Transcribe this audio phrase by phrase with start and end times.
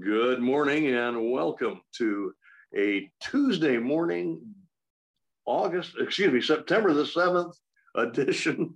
[0.00, 2.32] Good morning and welcome to
[2.74, 4.40] a Tuesday morning,
[5.44, 7.52] August, excuse me, September the 7th
[7.94, 8.74] edition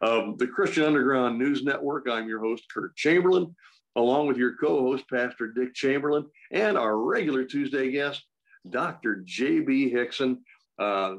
[0.00, 2.08] of the Christian Underground News Network.
[2.10, 3.54] I'm your host, Kurt Chamberlain,
[3.94, 8.24] along with your co host, Pastor Dick Chamberlain, and our regular Tuesday guest,
[8.68, 9.22] Dr.
[9.24, 9.92] J.B.
[9.94, 10.38] Hixson.
[10.80, 11.18] Uh,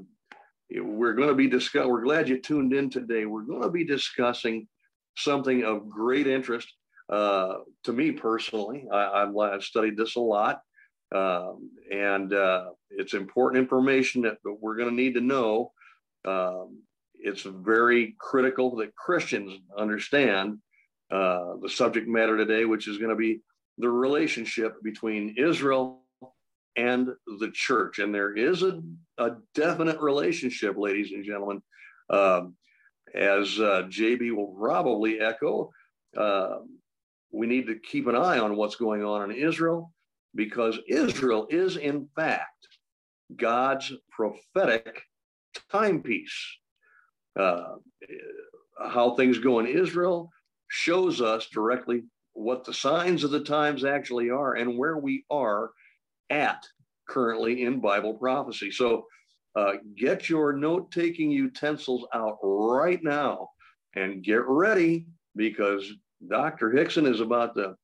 [0.75, 3.25] we're going to be discussing, we're glad you tuned in today.
[3.25, 4.68] We're going to be discussing
[5.16, 6.68] something of great interest
[7.12, 10.62] uh, to me personally, I, have studied this a lot,
[11.13, 15.73] um, and uh, it's important information that, we're going to need to know.
[16.26, 16.80] Um,
[17.16, 20.59] it's very critical that Christians understand
[21.12, 23.41] uh, the subject matter today, which is going to be
[23.78, 26.03] the relationship between Israel
[26.78, 28.00] and the church.
[28.00, 28.81] And there is a,
[29.17, 31.62] a definite relationship, ladies and gentlemen.
[32.09, 32.55] Um,
[33.14, 35.72] as uh, JB will probably echo,
[36.16, 36.59] uh,
[37.31, 39.94] we need to keep an eye on what's going on in Israel
[40.35, 42.67] because Israel is, in fact,
[43.36, 45.02] God's prophetic
[45.72, 46.58] timepiece.
[47.39, 47.75] Uh,
[48.80, 50.30] how things go in Israel
[50.69, 55.72] shows us directly what the signs of the times actually are and where we are
[56.30, 56.63] at
[57.08, 58.72] currently in Bible prophecy.
[58.72, 59.06] So
[59.56, 63.50] uh, get your note taking utensils out right now
[63.95, 65.91] and get ready because
[66.27, 66.72] Dr.
[66.72, 67.75] Hixson is about to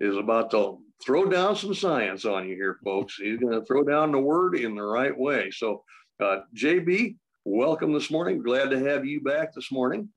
[0.00, 3.16] is about to throw down some science on you here, folks.
[3.16, 5.50] He's going to throw down the word in the right way.
[5.50, 5.84] So,
[6.22, 8.42] uh, JB, welcome this morning.
[8.42, 10.08] Glad to have you back this morning.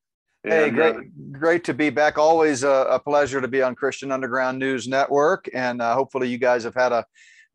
[0.43, 1.01] And, hey, great, uh,
[1.31, 2.17] great to be back.
[2.17, 6.37] Always a, a, pleasure to be on Christian Underground News Network, and uh, hopefully you
[6.37, 7.05] guys have had a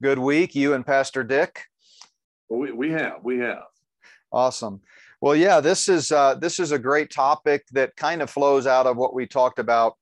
[0.02, 0.54] good week.
[0.54, 1.62] You and Pastor Dick.
[2.48, 3.62] We we have we have.
[4.32, 4.80] Awesome.
[5.20, 8.86] Well, yeah, this is uh, this is a great topic that kind of flows out
[8.86, 9.94] of what we talked about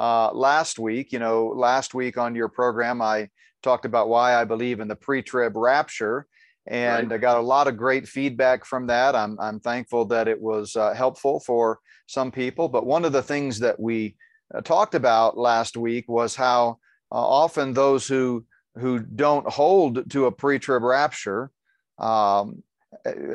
[0.00, 1.12] uh, last week.
[1.12, 3.28] You know, last week on your program, I
[3.62, 6.26] talked about why I believe in the pre-trib rapture,
[6.66, 7.16] and right.
[7.16, 9.14] I got a lot of great feedback from that.
[9.14, 12.68] I'm I'm thankful that it was uh, helpful for some people.
[12.68, 14.16] But one of the things that we
[14.54, 16.78] uh, talked about last week was how
[17.12, 18.46] uh, often those who
[18.76, 21.50] who don't hold to a pre-trib rapture
[21.98, 22.62] um,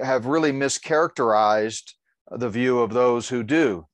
[0.03, 1.91] have really mischaracterized
[2.31, 3.85] the view of those who do.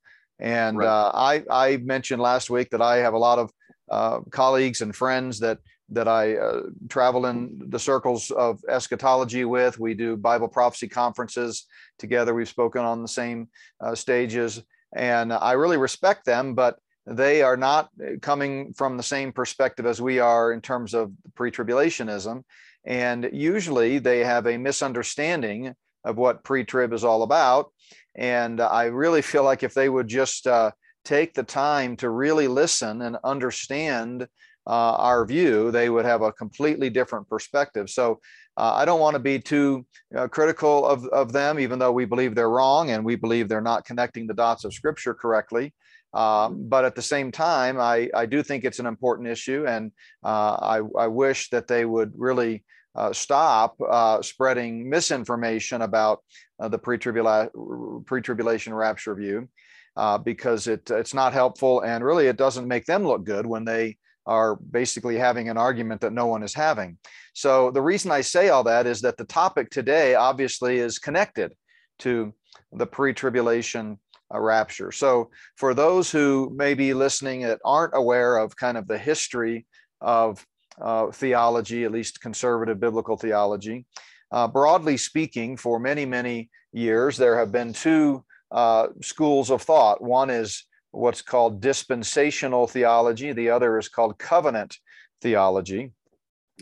[0.42, 0.88] And right.
[0.88, 3.52] uh, I, I mentioned last week that I have a lot of
[3.90, 5.60] uh, colleagues and friends that
[5.94, 9.78] that I uh, travel in the circles of eschatology with.
[9.78, 11.68] We do Bible prophecy conferences
[12.00, 12.34] together.
[12.34, 13.50] We've spoken on the same
[13.82, 14.64] uh, stages,
[14.96, 16.56] and I really respect them.
[16.56, 17.90] But they are not
[18.22, 22.44] coming from the same perspective as we are in terms of pre-tribulationism,
[22.86, 25.76] and usually they have a misunderstanding
[26.06, 27.72] of what pre-trib is all about
[28.16, 30.72] and I really feel like if they would just uh,
[31.04, 34.28] take the time to really listen and understand
[34.68, 37.90] uh, our view, they would have a completely different perspective.
[37.90, 38.20] So
[38.58, 39.86] uh, I don't want to be too
[40.16, 43.62] uh, critical of, of them, even though we believe they're wrong and we believe they're
[43.62, 45.74] not connecting the dots of scripture correctly.
[46.14, 49.94] Um, but at the same time, I, I do think it's an important issue, and
[50.24, 56.20] uh, I, I wish that they would really uh, stop uh, spreading misinformation about
[56.62, 59.50] uh, the pre-tribula- pre-tribulation rapture view
[59.98, 63.66] uh, because it, it's not helpful and really it doesn't make them look good when
[63.66, 66.98] they are basically having an argument that no one is having.
[67.34, 71.54] So the reason I say all that is that the topic today obviously is connected
[72.00, 72.34] to
[72.72, 73.98] the pre-tribulation
[74.34, 74.92] uh, rapture.
[74.92, 79.66] So for those who may be listening that aren't aware of kind of the history
[80.00, 80.46] of
[80.80, 83.86] uh, theology, at least conservative biblical theology.
[84.32, 90.02] Uh, broadly speaking, for many, many years, there have been two uh, schools of thought.
[90.02, 94.78] One is what's called dispensational theology, the other is called covenant
[95.22, 95.92] theology.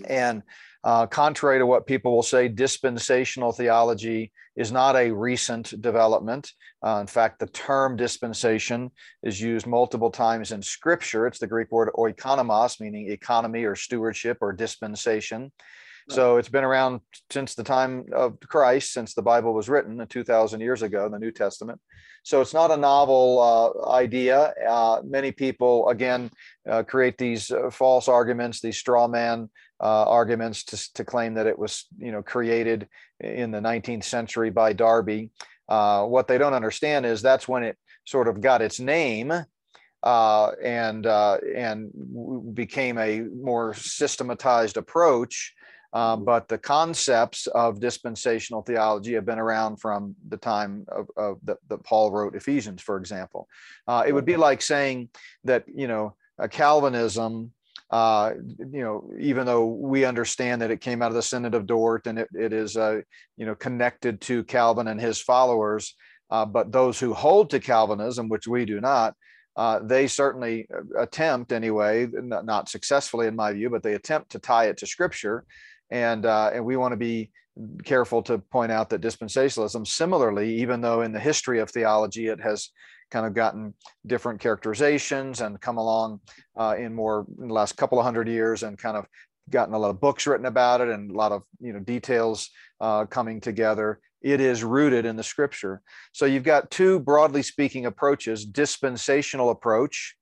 [0.08, 0.44] And
[0.84, 6.52] uh, contrary to what people will say, dispensational theology is not a recent development.
[6.86, 8.92] Uh, in fact, the term dispensation
[9.24, 11.28] is used multiple times in Scripture.
[11.28, 15.52] It's the Greek word oikonomos, meaning economy or stewardship or dispensation.
[16.10, 20.60] So it's been around since the time of Christ, since the Bible was written 2,000
[20.60, 21.80] years ago, in the New Testament.
[22.24, 23.40] So it's not a novel
[23.86, 24.54] uh, idea.
[24.68, 26.32] Uh, many people, again,
[26.68, 29.50] uh, create these uh, false arguments, these straw man
[29.82, 32.88] uh, arguments to, to claim that it was, you know, created
[33.20, 35.30] in the 19th century by Darby.
[35.70, 39.32] Uh, what they don't understand is that's when it sort of got its name
[40.04, 41.92] and and
[42.56, 45.54] became a more systematized approach
[45.94, 46.26] uh, mm-hmm.
[46.26, 51.56] but the concepts of dispensational theology have been around from the time of, of the,
[51.68, 53.48] that Paul wrote Ephesians, for example.
[53.88, 55.10] Uh, it would be like saying
[55.44, 56.16] that, you know,
[56.52, 57.52] Calvinism
[57.92, 58.34] uh,
[58.72, 62.06] you know, even though we understand that it came out of the Synod of Dort
[62.06, 63.02] and it, it is, uh,
[63.36, 65.96] you know, connected to Calvin and his followers,
[66.30, 69.16] uh, but those who hold to Calvinism, which we do not,
[69.56, 74.40] uh, they certainly uh, attempt anyway, not, successfully in my view, but they attempt to
[74.40, 75.44] tie it to Scripture,
[75.92, 77.32] and uh, and we want to be
[77.84, 82.40] careful to point out that dispensationalism, similarly, even though in the history of theology it
[82.40, 82.70] has
[83.12, 83.74] kind of gotten
[84.06, 86.20] different characterizations and come along
[86.58, 89.06] uh, in more in the last couple of hundred years and kind of
[89.50, 92.50] gotten a lot of books written about it and a lot of you know details
[92.82, 95.82] uh, coming together it is rooted in the scripture.
[96.12, 100.16] So you've got two broadly speaking approaches dispensational approach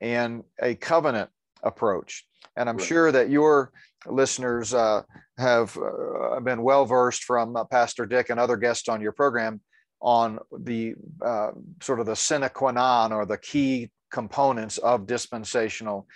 [0.00, 1.30] and a covenant
[1.62, 2.24] approach
[2.56, 2.86] and i'm right.
[2.86, 3.72] sure that your
[4.06, 5.02] listeners uh,
[5.36, 9.60] have uh, been well versed from uh, pastor dick and other guests on your program
[10.00, 10.94] on the
[11.24, 11.50] uh,
[11.82, 16.06] sort of the sine qua non or the key components of dispensational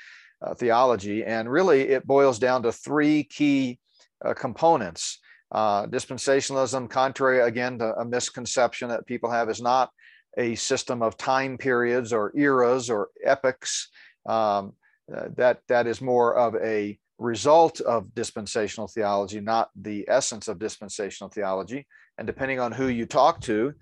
[0.42, 1.24] uh, theology.
[1.24, 3.78] And really, it boils down to three key
[4.24, 5.20] uh, components.
[5.52, 9.90] Uh, dispensationalism, contrary again to a misconception that people have, is not
[10.36, 13.88] a system of time periods or eras or epochs.
[14.26, 14.72] Um,
[15.14, 20.58] uh, that that is more of a result of dispensational theology, not the essence of
[20.58, 21.86] dispensational theology.
[22.18, 23.74] And depending on who you talk to,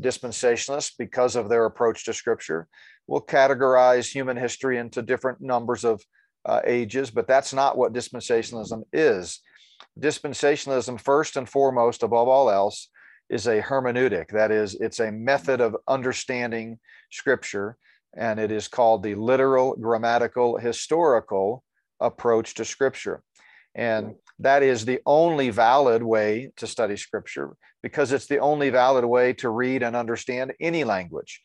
[0.00, 2.68] dispensationalists, because of their approach to scripture,
[3.06, 6.02] will categorize human history into different numbers of
[6.44, 9.40] uh, ages, but that's not what dispensationalism is.
[9.98, 12.88] Dispensationalism, first and foremost, above all else,
[13.28, 14.28] is a hermeneutic.
[14.30, 16.78] That is, it's a method of understanding
[17.10, 17.76] scripture,
[18.16, 21.62] and it is called the literal, grammatical, historical
[22.00, 23.22] approach to scripture.
[23.74, 29.04] And that is the only valid way to study scripture because it's the only valid
[29.04, 31.40] way to read and understand any language.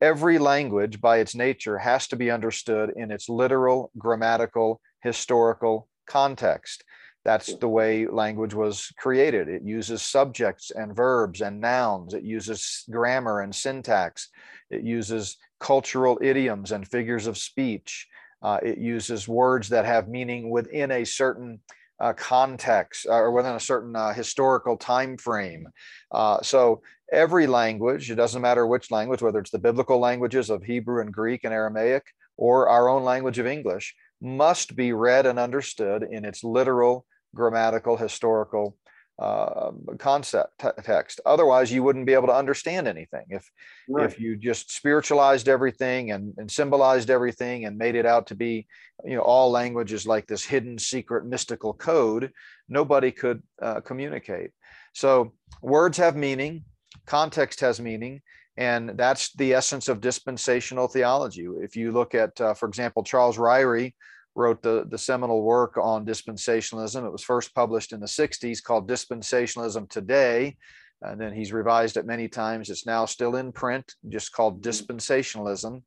[0.00, 6.84] Every language, by its nature, has to be understood in its literal, grammatical, historical context.
[7.24, 9.48] That's the way language was created.
[9.48, 12.14] It uses subjects and verbs and nouns.
[12.14, 14.28] It uses grammar and syntax.
[14.70, 18.06] It uses cultural idioms and figures of speech.
[18.42, 21.60] Uh, it uses words that have meaning within a certain
[22.00, 25.66] uh, context uh, or within a certain uh, historical time frame.
[26.12, 26.80] Uh, so
[27.12, 31.12] every language, it doesn't matter which language, whether it's the biblical languages of Hebrew and
[31.12, 32.04] Greek and Aramaic
[32.36, 37.04] or our own language of English, must be read and understood in its literal,
[37.34, 38.76] grammatical, historical
[39.18, 41.20] uh, concept text.
[41.26, 43.24] Otherwise, you wouldn't be able to understand anything.
[43.30, 43.50] If
[43.88, 44.04] right.
[44.06, 48.66] if you just spiritualized everything and, and symbolized everything and made it out to be,
[49.04, 52.32] you know, all languages like this hidden, secret, mystical code,
[52.68, 54.50] nobody could uh, communicate.
[54.94, 55.32] So
[55.62, 56.64] words have meaning,
[57.06, 58.22] context has meaning,
[58.56, 61.46] and that's the essence of dispensational theology.
[61.60, 63.94] If you look at, uh, for example, Charles Ryrie
[64.38, 67.04] wrote the, the seminal work on dispensationalism.
[67.04, 70.56] It was first published in the 60s called Dispensationalism Today.
[71.02, 72.70] And then he's revised it many times.
[72.70, 74.70] It's now still in print, just called mm-hmm.
[74.70, 75.82] Dispensationalism.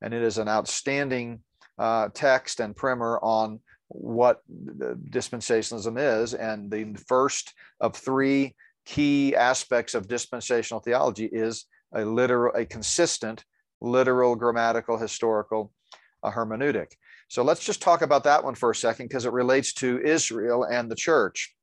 [0.00, 1.40] And it is an outstanding
[1.76, 3.58] uh, text and primer on
[3.88, 6.34] what dispensationalism is.
[6.34, 8.54] And the first of three
[8.86, 13.44] key aspects of dispensational theology is a literal, a consistent
[13.80, 15.72] literal, grammatical, historical
[16.22, 16.92] uh, hermeneutic.
[17.28, 20.64] So let's just talk about that one for a second because it relates to Israel
[20.64, 21.54] and the church.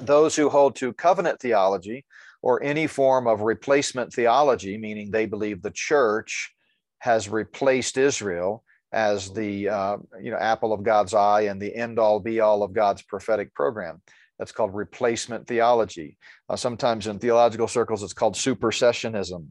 [0.00, 2.04] Those who hold to covenant theology
[2.42, 6.54] or any form of replacement theology, meaning they believe the church
[6.98, 11.98] has replaced Israel as the uh, you know apple of God's eye and the end
[11.98, 14.02] all be all of God's prophetic program.
[14.38, 16.16] That's called replacement theology.
[16.48, 19.48] Uh, sometimes in theological circles, it's called supersessionism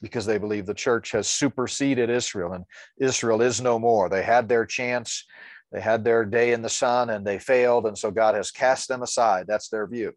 [0.00, 2.64] because they believe the church has superseded Israel and
[2.98, 4.08] Israel is no more.
[4.08, 5.24] They had their chance,
[5.72, 7.86] they had their day in the sun and they failed.
[7.86, 9.46] And so God has cast them aside.
[9.46, 10.12] That's their view.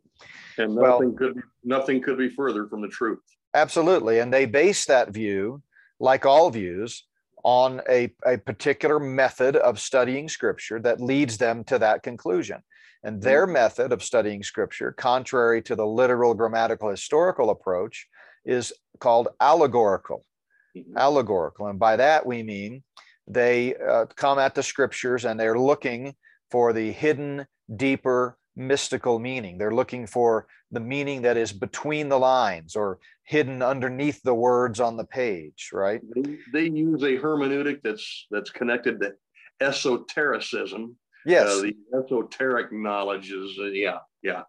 [0.58, 3.20] And nothing well, could be, nothing could be further from the truth.
[3.54, 4.20] Absolutely.
[4.20, 5.62] And they base that view,
[6.00, 7.06] like all views,
[7.44, 12.58] on a, a particular method of studying scripture that leads them to that conclusion.
[13.04, 13.54] And their mm-hmm.
[13.54, 18.08] method of studying scripture, contrary to the literal, grammatical, historical approach,
[18.46, 20.26] is called allegorical.
[20.76, 20.98] Mm-hmm.
[20.98, 21.68] Allegorical.
[21.68, 22.84] And by that we mean
[23.28, 26.16] they uh, come at the scriptures and they're looking
[26.52, 27.46] for the hidden,
[27.76, 29.58] deeper, mystical meaning.
[29.58, 34.80] They're looking for the meaning that is between the lines or hidden underneath the words
[34.80, 36.02] on the page, right?
[36.16, 39.14] They, they use a hermeneutic that's that's connected to
[39.62, 40.98] esotericism.
[41.26, 41.48] Yes.
[41.48, 44.44] Uh, the esoteric knowledge is, uh, yeah, yeah.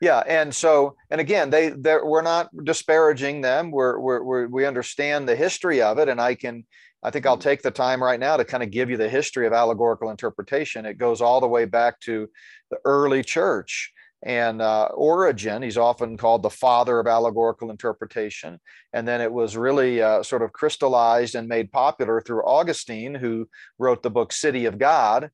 [0.00, 3.70] Yeah, and so, and again, they we're not disparaging them.
[3.70, 6.64] We're, we're, we're we understand the history of it, and I can
[7.02, 9.46] I think I'll take the time right now to kind of give you the history
[9.46, 10.86] of allegorical interpretation.
[10.86, 12.28] It goes all the way back to
[12.70, 13.92] the early church.
[14.24, 18.60] And uh, Origen, he's often called the father of allegorical interpretation.
[18.92, 23.48] And then it was really uh, sort of crystallized and made popular through Augustine, who
[23.80, 25.30] wrote the book City of God.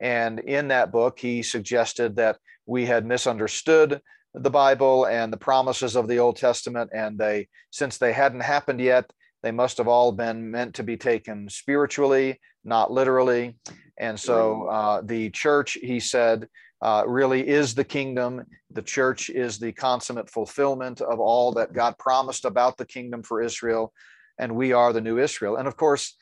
[0.00, 4.00] And in that book, he suggested that we had misunderstood
[4.34, 6.90] the Bible and the promises of the Old Testament.
[6.94, 9.10] And they, since they hadn't happened yet,
[9.42, 13.56] they must have all been meant to be taken spiritually, not literally.
[13.98, 16.48] And so uh, the church, he said,
[16.80, 18.44] uh, really is the kingdom.
[18.70, 23.42] The church is the consummate fulfillment of all that God promised about the kingdom for
[23.42, 23.92] Israel.
[24.38, 25.56] And we are the new Israel.
[25.56, 26.16] And of course,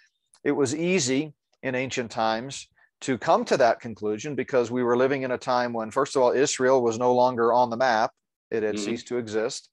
[0.45, 1.33] it was easy
[1.63, 2.69] in ancient times
[3.03, 6.23] to come to that conclusion because we were living in a time when, first of
[6.23, 8.13] all, Israel was no longer on the map,
[8.51, 8.85] it had mm-hmm.
[8.85, 9.69] ceased to exist.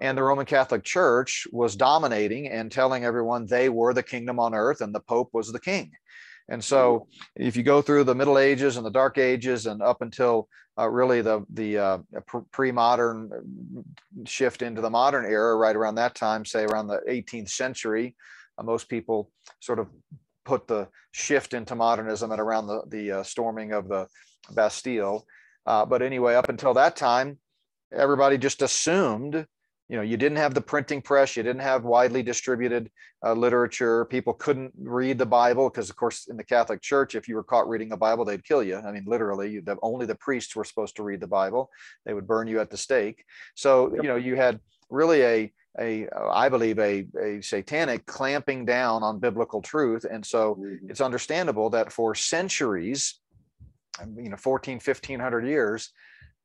[0.00, 4.54] And the Roman Catholic Church was dominating and telling everyone they were the kingdom on
[4.54, 5.90] earth and the Pope was the king.
[6.48, 7.06] And so,
[7.36, 10.88] if you go through the Middle Ages and the Dark Ages and up until uh,
[10.88, 11.98] really the the uh,
[12.50, 13.30] pre-modern
[14.24, 18.16] shift into the modern era, right around that time, say around the 18th century,
[18.58, 19.88] uh, most people sort of
[20.44, 24.06] put the shift into modernism at around the the uh, storming of the
[24.52, 25.24] Bastille.
[25.66, 27.38] Uh, but anyway, up until that time,
[27.92, 29.46] everybody just assumed
[29.90, 32.90] you know you didn't have the printing press you didn't have widely distributed
[33.26, 37.26] uh, literature people couldn't read the bible because of course in the catholic church if
[37.28, 38.76] you were caught reading the bible they'd kill you.
[38.76, 41.70] I mean literally the, only the priests were supposed to read the bible.
[42.06, 43.24] They would burn you at the stake.
[43.54, 49.02] So you know you had really a a i believe a, a satanic clamping down
[49.02, 50.90] on biblical truth and so mm-hmm.
[50.90, 53.20] it's understandable that for centuries
[54.16, 55.92] you know 14 1500 years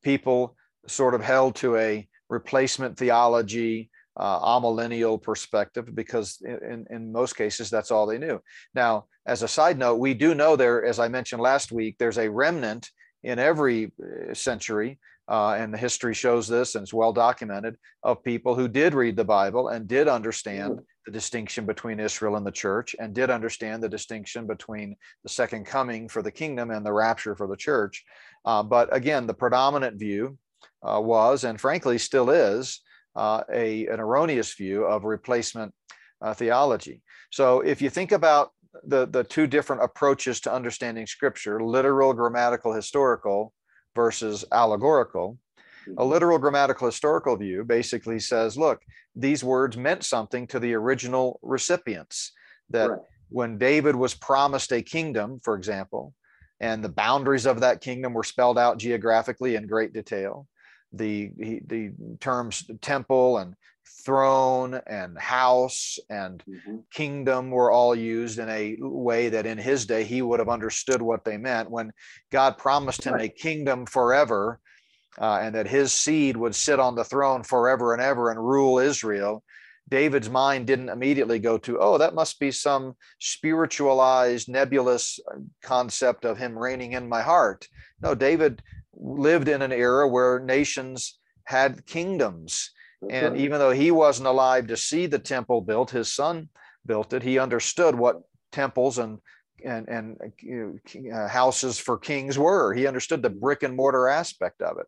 [0.04, 0.56] people
[0.88, 7.70] sort of held to a replacement theology, uh, amillennial perspective, because in, in most cases,
[7.70, 8.42] that's all they knew.
[8.74, 12.18] Now, as a side note, we do know there, as I mentioned last week, there's
[12.18, 12.90] a remnant
[13.24, 18.24] in every uh, century, uh, and the history shows this and it's well documented, of
[18.24, 22.52] people who did read the Bible and did understand the distinction between Israel and the
[22.52, 26.94] church and did understand the distinction between the second coming for the kingdom and the
[26.94, 28.04] rapture for the church.
[28.44, 30.38] Uh, but again, the predominant view
[30.84, 32.82] uh, was, and frankly still is,
[33.16, 35.74] uh, a, an erroneous view of replacement
[36.22, 37.02] uh, theology.
[37.32, 38.52] So if you think about
[38.84, 43.54] the, the two different approaches to understanding scripture, literal, grammatical, historical
[43.96, 45.38] versus allegorical,
[45.88, 46.04] a mm-hmm.
[46.04, 48.82] literal grammatical historical view basically says, look,
[49.16, 52.32] these words meant something to the original recipients.
[52.70, 53.00] That right.
[53.30, 56.14] when David was promised a kingdom, for example,
[56.60, 60.48] and the boundaries of that kingdom were spelled out geographically in great detail,
[60.94, 61.32] the
[61.68, 63.56] the terms temple and
[64.06, 66.78] throne and house and mm-hmm.
[66.92, 71.02] kingdom were all used in a way that in his day he would have understood
[71.02, 71.92] what they meant when
[72.32, 74.60] god promised him a kingdom forever
[75.20, 78.80] uh, and that his seed would sit on the throne forever and ever and rule
[78.80, 79.44] israel
[79.90, 85.20] david's mind didn't immediately go to oh that must be some spiritualized nebulous
[85.62, 87.68] concept of him reigning in my heart
[88.02, 88.62] no david
[88.98, 92.72] lived in an era where nations had kingdoms.
[93.10, 96.50] And even though he wasn't alive to see the temple built, his son
[96.86, 97.24] built it.
[97.24, 98.22] He understood what
[98.52, 99.20] temples and
[99.64, 102.74] and and you know, uh, houses for kings were.
[102.74, 104.88] He understood the brick and mortar aspect of it.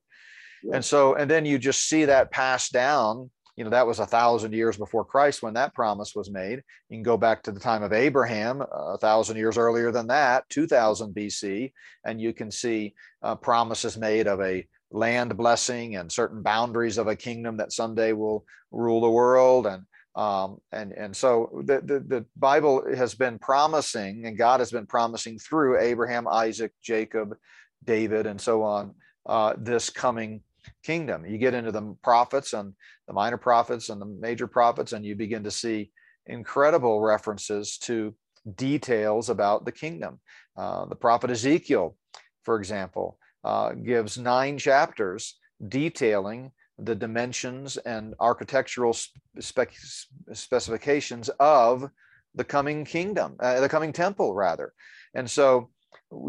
[0.74, 4.06] And so, and then you just see that passed down you know that was a
[4.06, 7.60] thousand years before christ when that promise was made you can go back to the
[7.60, 11.74] time of abraham a thousand years earlier than that 2000 bc
[12.06, 12.94] and you can see
[13.24, 18.14] uh, promises made of a land blessing and certain boundaries of a kingdom that someday
[18.14, 19.84] will rule the world and
[20.16, 24.88] um, and and so the, the, the bible has been promising and god has been
[24.88, 27.36] promising through abraham isaac jacob
[27.84, 28.96] david and so on
[29.28, 30.42] uh, this coming
[30.84, 31.26] kingdom.
[31.26, 32.74] You get into the prophets and
[33.08, 35.92] the minor prophets and the major prophets, and you begin to see
[36.26, 38.16] incredible references to
[38.56, 40.20] details about the kingdom.
[40.58, 41.96] Uh, the prophet Ezekiel,
[42.44, 43.18] for example,
[43.48, 45.40] uh, gives nine chapters
[45.70, 48.94] detailing the dimensions and architectural
[49.40, 49.74] spec-
[50.34, 51.90] specifications of
[52.36, 54.74] the coming kingdom, uh, the coming temple, rather.
[55.16, 55.70] And so,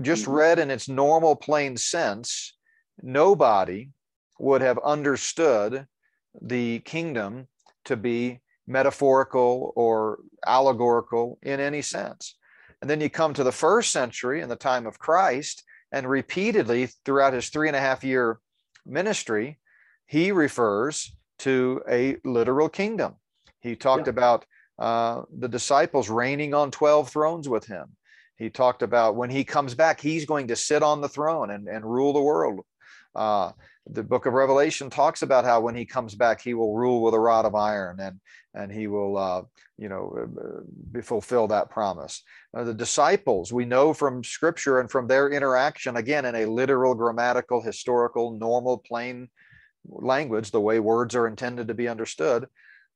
[0.00, 0.32] just mm-hmm.
[0.32, 2.56] read in its normal plain sense,
[3.02, 3.90] nobody
[4.38, 5.87] would have understood
[6.40, 7.48] the kingdom
[7.87, 12.37] to be metaphorical or allegorical in any sense.
[12.80, 16.88] And then you come to the first century in the time of Christ, and repeatedly
[17.04, 18.40] throughout his three and a half year
[18.87, 19.59] ministry,
[20.07, 23.14] he refers to a literal kingdom.
[23.61, 24.12] He talked yeah.
[24.12, 24.45] about
[24.78, 27.97] uh, the disciples reigning on 12 thrones with him.
[28.37, 31.68] He talked about when he comes back, he's going to sit on the throne and,
[31.68, 32.61] and rule the world.
[33.14, 33.52] Uh,
[33.90, 37.14] the book of Revelation talks about how when he comes back, he will rule with
[37.14, 38.20] a rod of iron and,
[38.54, 39.42] and he will, uh,
[39.78, 40.28] you know,
[40.96, 42.22] uh, fulfill that promise.
[42.54, 46.94] Uh, the disciples, we know from scripture and from their interaction, again, in a literal,
[46.94, 49.28] grammatical, historical, normal, plain
[49.88, 52.46] language, the way words are intended to be understood,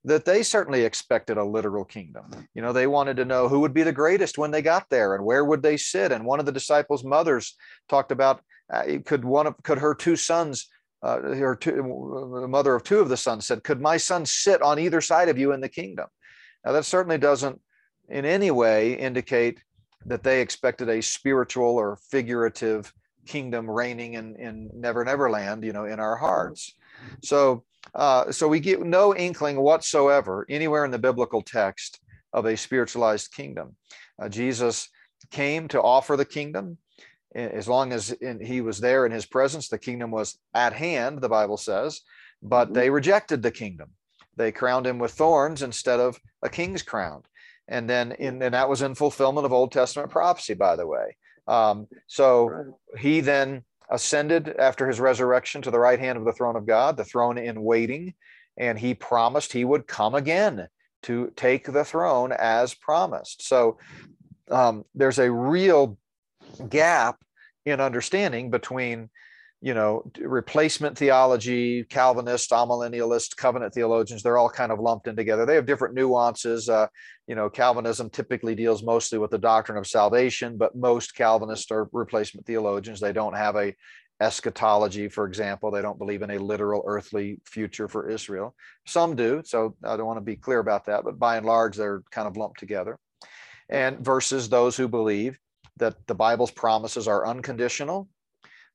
[0.04, 2.24] that they certainly expected a literal kingdom.
[2.54, 5.14] You know, they wanted to know who would be the greatest when they got there
[5.14, 6.10] and where would they sit.
[6.10, 7.56] And one of the disciples' mothers
[7.88, 8.42] talked about
[8.72, 10.68] uh, could one of could her two sons,
[11.02, 11.72] uh, her two,
[12.40, 15.28] the mother of two of the sons said, could my son sit on either side
[15.28, 16.06] of you in the kingdom?
[16.64, 17.60] Now that certainly doesn't
[18.08, 19.62] in any way indicate
[20.06, 22.92] that they expected a spiritual or figurative
[23.26, 26.74] kingdom reigning in, in Never Never Land, you know, in our hearts.
[27.22, 27.64] So
[27.94, 32.00] uh, so we get no inkling whatsoever anywhere in the biblical text
[32.32, 33.76] of a spiritualized kingdom.
[34.20, 34.88] Uh, Jesus
[35.30, 36.78] came to offer the kingdom.
[37.34, 41.20] As long as in, he was there in his presence, the kingdom was at hand,
[41.20, 42.00] the Bible says,
[42.42, 42.74] but mm-hmm.
[42.74, 43.90] they rejected the kingdom.
[44.36, 47.22] They crowned him with thorns instead of a king's crown.
[47.68, 51.16] And then, in, and that was in fulfillment of Old Testament prophecy, by the way.
[51.46, 56.56] Um, so he then ascended after his resurrection to the right hand of the throne
[56.56, 58.14] of God, the throne in waiting,
[58.56, 60.68] and he promised he would come again
[61.02, 63.46] to take the throne as promised.
[63.46, 63.78] So
[64.50, 65.98] um, there's a real
[66.68, 67.18] gap
[67.64, 69.10] in understanding between
[69.64, 75.46] you know, replacement theology, Calvinist, amillennialist, covenant theologians, they're all kind of lumped in together.
[75.46, 76.68] They have different nuances.
[76.68, 76.88] Uh,
[77.28, 81.88] you know, Calvinism typically deals mostly with the doctrine of salvation, but most Calvinists are
[81.92, 82.98] replacement theologians.
[82.98, 83.72] They don't have a
[84.20, 85.70] eschatology, for example.
[85.70, 88.56] They don't believe in a literal earthly future for Israel.
[88.84, 91.76] Some do, so I don't want to be clear about that, but by and large,
[91.76, 92.98] they're kind of lumped together.
[93.68, 95.38] And versus those who believe
[95.76, 98.08] that the Bible's promises are unconditional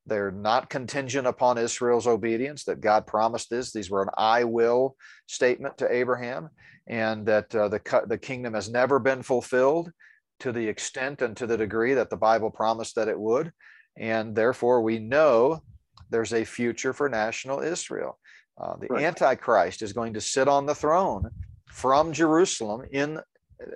[0.08, 3.72] they're not contingent upon Israel's obedience, that God promised this.
[3.72, 4.96] These were an I will
[5.28, 6.50] statement to Abraham,
[6.88, 9.92] and that uh, the, the kingdom has never been fulfilled
[10.40, 13.52] to the extent and to the degree that the Bible promised that it would.
[13.98, 15.62] And therefore, we know
[16.10, 18.18] there's a future for national Israel.
[18.60, 19.04] Uh, the right.
[19.04, 21.30] Antichrist is going to sit on the throne
[21.68, 23.20] from Jerusalem in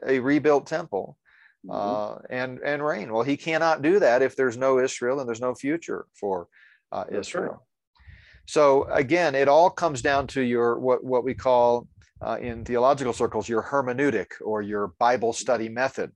[0.06, 1.18] a rebuilt temple.
[1.70, 3.12] Uh, and and reign.
[3.12, 6.48] Well, he cannot do that if there's no Israel and there's no future for
[6.92, 7.66] uh, Israel.
[8.48, 11.88] So again, it all comes down to your what what we call
[12.22, 16.12] uh, in theological circles your hermeneutic or your Bible study method.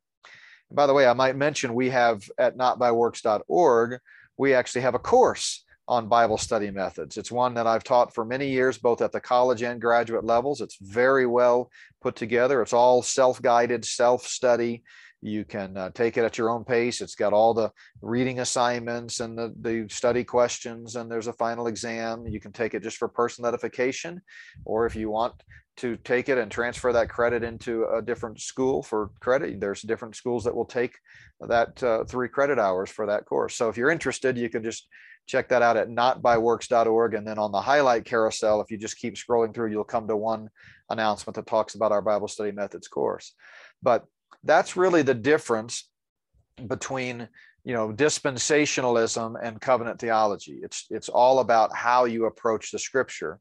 [0.69, 3.99] And by the way, I might mention we have at notbyworks.org
[4.37, 7.17] we actually have a course on Bible study methods.
[7.17, 10.61] It's one that I've taught for many years, both at the college and graduate levels.
[10.61, 11.69] It's very well
[12.01, 12.61] put together.
[12.61, 14.83] It's all self guided, self study.
[15.25, 17.01] You can uh, take it at your own pace.
[17.01, 21.65] It's got all the reading assignments and the, the study questions, and there's a final
[21.65, 22.27] exam.
[22.27, 24.21] You can take it just for personal edification,
[24.65, 25.33] or if you want
[25.77, 30.15] to take it and transfer that credit into a different school for credit, there's different
[30.15, 30.93] schools that will take
[31.41, 33.55] that uh, three credit hours for that course.
[33.55, 34.87] So if you're interested, you can just
[35.25, 37.15] check that out at notbyworks.org.
[37.15, 40.15] And then on the highlight carousel, if you just keep scrolling through, you'll come to
[40.15, 40.49] one
[40.89, 43.33] announcement that talks about our Bible study methods course.
[43.81, 44.05] But
[44.45, 45.89] that's really the difference
[46.67, 47.27] between
[47.63, 50.59] you know dispensationalism and covenant theology.
[50.63, 53.39] It's it's all about how you approach the scripture.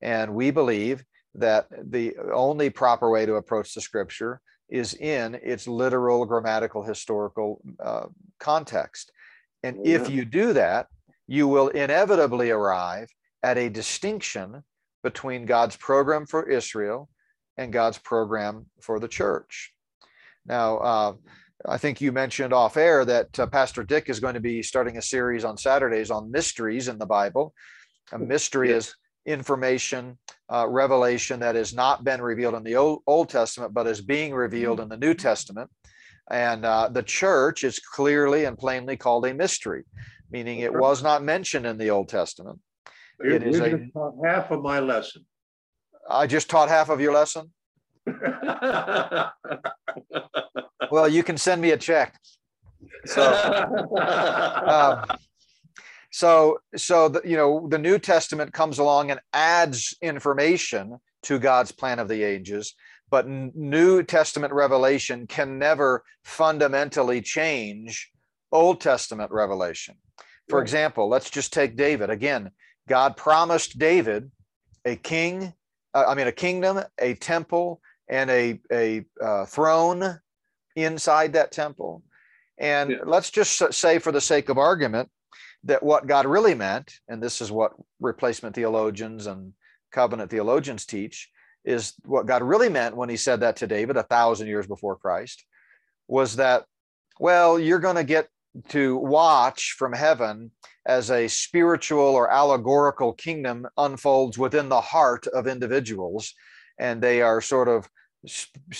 [0.00, 5.66] And we believe that the only proper way to approach the scripture is in its
[5.66, 8.06] literal grammatical historical uh,
[8.38, 9.10] context.
[9.62, 9.96] And yeah.
[9.96, 10.86] if you do that
[11.26, 13.08] you will inevitably arrive
[13.42, 14.62] at a distinction
[15.02, 17.08] between god's program for israel
[17.56, 19.72] and god's program for the church
[20.46, 21.12] now, uh,
[21.66, 24.98] I think you mentioned off air that uh, Pastor Dick is going to be starting
[24.98, 27.54] a series on Saturdays on mysteries in the Bible.
[28.12, 28.88] A mystery yes.
[28.88, 30.18] is information,
[30.52, 34.34] uh, revelation that has not been revealed in the Old, Old Testament, but is being
[34.34, 35.70] revealed in the New Testament.
[36.30, 39.84] And uh, the church is clearly and plainly called a mystery,
[40.30, 42.60] meaning it was not mentioned in the Old Testament.
[43.22, 43.78] You, it is a,
[44.24, 45.24] half of my lesson.
[46.10, 47.50] I just taught half of your lesson.
[50.90, 52.18] Well, you can send me a check.
[53.06, 55.04] So, uh,
[56.10, 61.72] so, so the, you know, the New Testament comes along and adds information to God's
[61.72, 62.74] plan of the ages,
[63.10, 68.10] but New Testament revelation can never fundamentally change
[68.52, 69.96] Old Testament revelation.
[70.48, 72.50] For example, let's just take David again.
[72.88, 74.30] God promised David
[74.84, 75.54] a king,
[75.94, 80.20] uh, I mean, a kingdom, a temple, and a, a uh, throne
[80.76, 82.02] inside that temple.
[82.58, 82.96] And yeah.
[83.04, 85.10] let's just say, for the sake of argument,
[85.64, 89.52] that what God really meant, and this is what replacement theologians and
[89.92, 91.30] covenant theologians teach,
[91.64, 94.96] is what God really meant when he said that to David a thousand years before
[94.96, 95.44] Christ,
[96.06, 96.64] was that,
[97.18, 98.28] well, you're going to get
[98.68, 100.50] to watch from heaven
[100.86, 106.34] as a spiritual or allegorical kingdom unfolds within the heart of individuals.
[106.78, 107.88] And they are sort of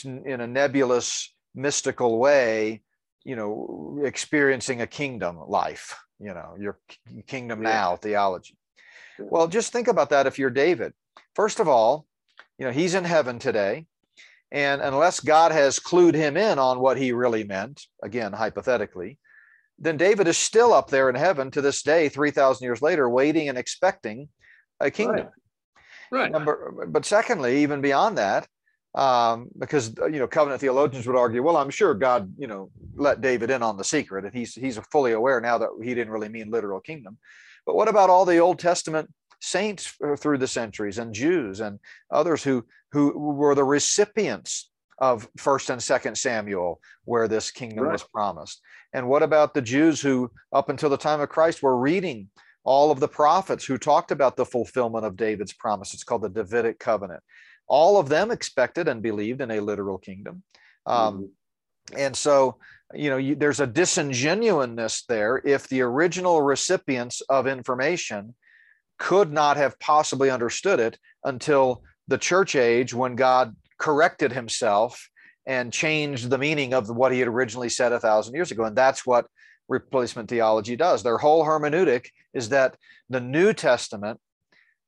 [0.05, 2.83] in a nebulous, mystical way,
[3.25, 6.79] you know, experiencing a kingdom life, you know, your
[7.27, 7.71] kingdom yeah.
[7.71, 8.57] now theology.
[9.19, 10.93] Well, just think about that if you're David.
[11.35, 12.07] First of all,
[12.59, 13.87] you know, he's in heaven today.
[14.51, 19.19] And unless God has clued him in on what he really meant, again, hypothetically,
[19.79, 23.49] then David is still up there in heaven to this day, 3,000 years later, waiting
[23.49, 24.29] and expecting
[24.79, 25.27] a kingdom.
[25.27, 25.29] Right.
[26.11, 26.31] Right.
[26.31, 28.47] Number, but secondly, even beyond that,
[28.95, 33.21] um, because you know covenant theologians would argue, well, I'm sure God, you know, let
[33.21, 36.29] David in on the secret, and he's he's fully aware now that he didn't really
[36.29, 37.19] mean literal kingdom.
[37.67, 41.81] But what about all the Old Testament saints uh, through the centuries and Jews and
[42.11, 47.93] others who who were the recipients of First and Second Samuel, where this kingdom right.
[47.93, 48.61] was promised?
[48.93, 52.29] And what about the Jews who, up until the time of Christ, were reading
[52.65, 55.95] all of the prophets who talked about the fulfillment of David's promise?
[55.95, 57.23] It's called the Davidic covenant.
[57.67, 60.43] All of them expected and believed in a literal kingdom.
[60.87, 61.99] Um, mm-hmm.
[61.99, 62.57] And so,
[62.95, 68.35] you know, you, there's a disingenuousness there if the original recipients of information
[68.99, 75.09] could not have possibly understood it until the church age when God corrected himself
[75.47, 78.65] and changed the meaning of what he had originally said a thousand years ago.
[78.65, 79.27] And that's what
[79.69, 81.03] replacement theology does.
[81.03, 82.77] Their whole hermeneutic is that
[83.09, 84.21] the New Testament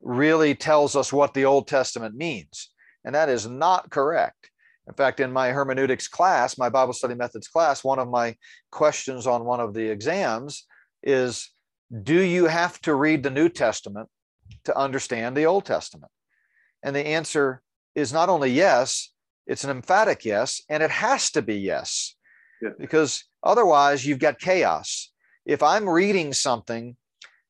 [0.01, 2.71] really tells us what the Old Testament means.
[3.05, 4.51] And that is not correct.
[4.89, 8.37] In fact, in my hermeneutics class, my Bible study methods class, one of my
[8.71, 10.67] questions on one of the exams
[11.03, 11.51] is
[12.03, 14.09] Do you have to read the New Testament
[14.65, 16.13] to understand the Old Testament?
[16.83, 17.63] And the answer
[17.95, 19.13] is not only yes,
[19.47, 22.16] it's an emphatic yes, and it has to be yes,
[22.63, 22.71] yeah.
[22.79, 25.11] because otherwise you've got chaos.
[25.45, 26.97] If I'm reading something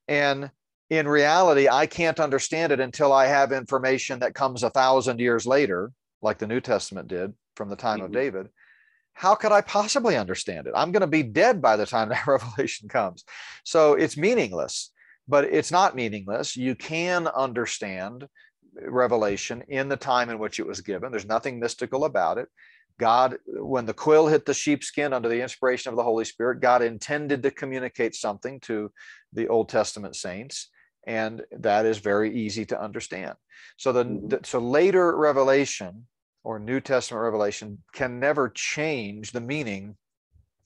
[0.09, 0.51] and
[0.91, 5.47] in reality I can't understand it until I have information that comes a thousand years
[5.47, 5.93] later,
[6.23, 8.07] like the New Testament did from the time mm-hmm.
[8.07, 8.49] of David,
[9.17, 10.75] how could I possibly understand it?
[10.77, 13.25] I'm going to be dead by the time that revelation comes.
[13.65, 14.93] So it's meaningless,
[15.27, 16.57] but it's not meaningless.
[16.57, 18.29] You can understand
[18.83, 21.11] revelation in the time in which it was given.
[21.11, 22.49] There's nothing mystical about it.
[22.99, 26.83] God, when the quill hit the sheepskin under the inspiration of the Holy Spirit, God
[26.83, 28.91] intended to communicate something to
[29.33, 30.71] the Old Testament saints,
[31.07, 33.35] and that is very easy to understand.
[33.77, 34.29] So the, mm-hmm.
[34.29, 36.07] the so later revelation
[36.43, 39.97] or New Testament revelation can never change the meaning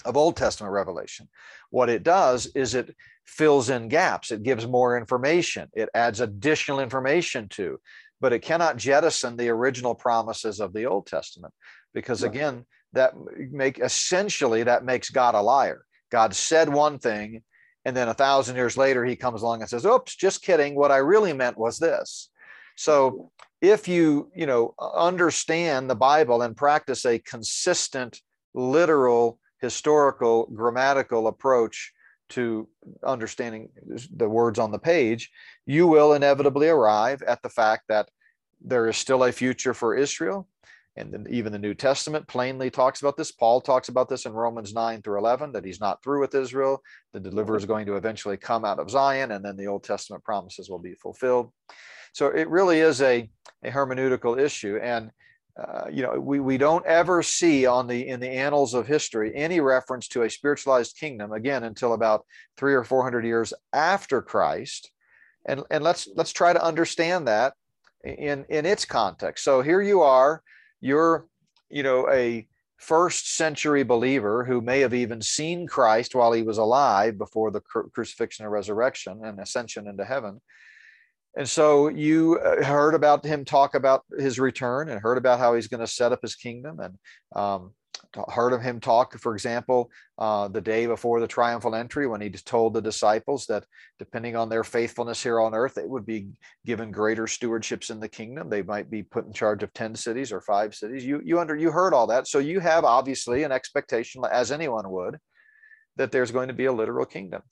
[0.04, 1.28] of Old Testament revelation.
[1.70, 2.94] What it does is it
[3.26, 7.80] fills in gaps, it gives more information, it adds additional information to,
[8.20, 11.54] but it cannot jettison the original promises of the Old Testament
[11.94, 12.32] because right.
[12.32, 13.14] again, that
[13.50, 15.84] make essentially that makes God a liar.
[16.10, 17.42] God said one thing,
[17.84, 20.74] and then a thousand years later he comes along and says, "Oops, just kidding.
[20.74, 22.30] What I really meant was this."
[22.76, 28.20] So if you you know understand the Bible and practice a consistent,
[28.54, 31.92] literal historical grammatical approach
[32.30, 32.68] to
[33.04, 33.68] understanding
[34.16, 35.30] the words on the page,
[35.66, 38.08] you will inevitably arrive at the fact that
[38.60, 40.48] there is still a future for Israel.
[40.96, 43.30] And then even the New Testament plainly talks about this.
[43.30, 46.82] Paul talks about this in Romans 9 through 11 that he's not through with Israel.
[47.12, 50.24] The deliverer is going to eventually come out of Zion, and then the Old Testament
[50.24, 51.52] promises will be fulfilled.
[52.12, 53.30] So it really is a,
[53.62, 54.78] a hermeneutical issue.
[54.82, 55.12] And
[55.60, 59.32] uh, you know, we, we don't ever see on the in the annals of history
[59.34, 62.24] any reference to a spiritualized kingdom again until about
[62.56, 64.90] three or four hundred years after Christ,
[65.46, 67.54] and and let's let's try to understand that
[68.04, 69.44] in in its context.
[69.44, 70.42] So here you are,
[70.80, 71.26] you're
[71.68, 72.46] you know a
[72.80, 77.60] first century believer who may have even seen Christ while he was alive before the
[77.60, 80.40] crucifixion and resurrection and ascension into heaven.
[81.36, 85.54] And so you uh, heard about him talk about his return and heard about how
[85.54, 86.98] he's going to set up his kingdom and
[87.36, 87.72] um,
[88.28, 92.30] heard of him talk, for example, uh, the day before the triumphal entry when he
[92.30, 93.64] told the disciples that
[93.98, 96.28] depending on their faithfulness here on earth, they would be
[96.66, 98.48] given greater stewardships in the kingdom.
[98.48, 101.04] They might be put in charge of 10 cities or five cities.
[101.04, 102.26] You, you under, you heard all that.
[102.26, 105.18] So you have obviously an expectation as anyone would
[105.96, 107.42] that there's going to be a literal kingdom.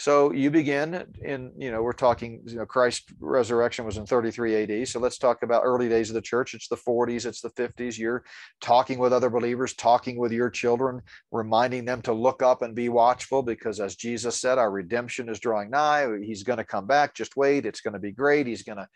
[0.00, 4.62] So you begin in, you know, we're talking, you know, Christ's resurrection was in 33
[4.62, 4.88] AD.
[4.88, 6.54] So let's talk about early days of the church.
[6.54, 7.98] It's the 40s, it's the 50s.
[7.98, 8.24] You're
[8.62, 12.88] talking with other believers, talking with your children, reminding them to look up and be
[12.88, 16.08] watchful because, as Jesus said, our redemption is drawing nigh.
[16.22, 17.14] He's going to come back.
[17.14, 17.66] Just wait.
[17.66, 18.46] It's going to be great.
[18.46, 18.88] He's going to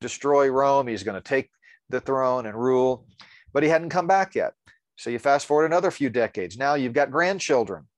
[0.00, 0.86] destroy Rome.
[0.86, 1.50] He's going to take
[1.88, 3.08] the throne and rule.
[3.52, 4.52] But he hadn't come back yet.
[4.94, 6.56] So you fast forward another few decades.
[6.56, 7.88] Now you've got grandchildren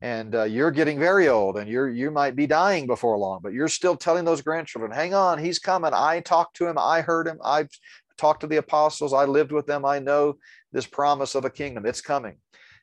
[0.00, 3.52] and uh, you're getting very old and you're you might be dying before long but
[3.52, 5.90] you're still telling those grandchildren hang on he's coming.
[5.92, 6.78] I talked to him.
[6.78, 7.38] I heard him.
[7.44, 7.70] I've
[8.16, 9.12] talked to the apostles.
[9.12, 9.84] I lived with them.
[9.84, 10.34] I know
[10.72, 11.86] this promise of a kingdom.
[11.86, 12.36] It's coming.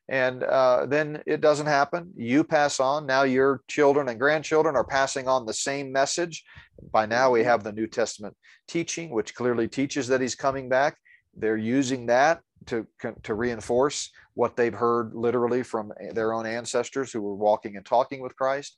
[0.07, 2.11] And uh, then it doesn't happen.
[2.15, 3.05] You pass on.
[3.05, 6.43] Now your children and grandchildren are passing on the same message.
[6.91, 8.35] By now we have the new testament
[8.67, 10.97] teaching which clearly teaches that he's coming back.
[11.35, 12.87] They're using that to,
[13.23, 18.21] to reinforce what they've heard literally from their own ancestors who were walking and talking
[18.21, 18.77] with Christ.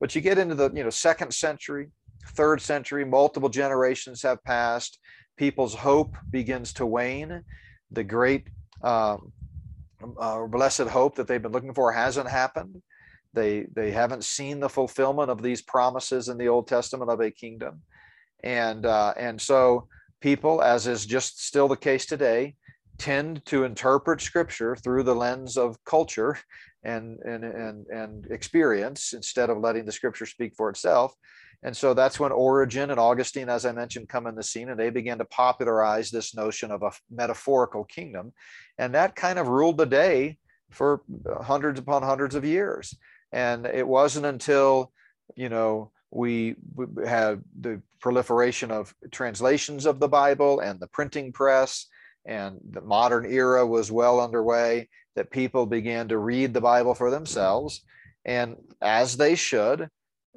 [0.00, 1.90] But you get into the you know second century,
[2.28, 4.98] third century, multiple generations have passed.
[5.36, 7.42] People's hope begins to wane.
[7.90, 8.48] The great
[8.82, 9.32] um,
[10.18, 12.82] uh, blessed hope that they've been looking for hasn't happened.
[13.32, 17.30] They they haven't seen the fulfillment of these promises in the Old Testament of a
[17.30, 17.82] kingdom,
[18.42, 19.88] and uh, and so
[20.20, 22.54] people, as is just still the case today,
[22.98, 26.38] tend to interpret scripture through the lens of culture
[26.84, 31.14] and, and, and, and experience instead of letting the scripture speak for itself.
[31.62, 34.78] And so that's when Origen and Augustine, as I mentioned, come in the scene and
[34.78, 38.32] they began to popularize this notion of a metaphorical kingdom.
[38.78, 40.36] And that kind of ruled the day
[40.70, 42.94] for uh, hundreds upon hundreds of years.
[43.32, 44.92] And it wasn't until,
[45.36, 46.56] you know, we
[47.04, 51.86] had the proliferation of translations of the Bible and the printing press
[52.26, 57.10] and the modern era was well underway that people began to read the bible for
[57.10, 57.82] themselves
[58.24, 59.88] and as they should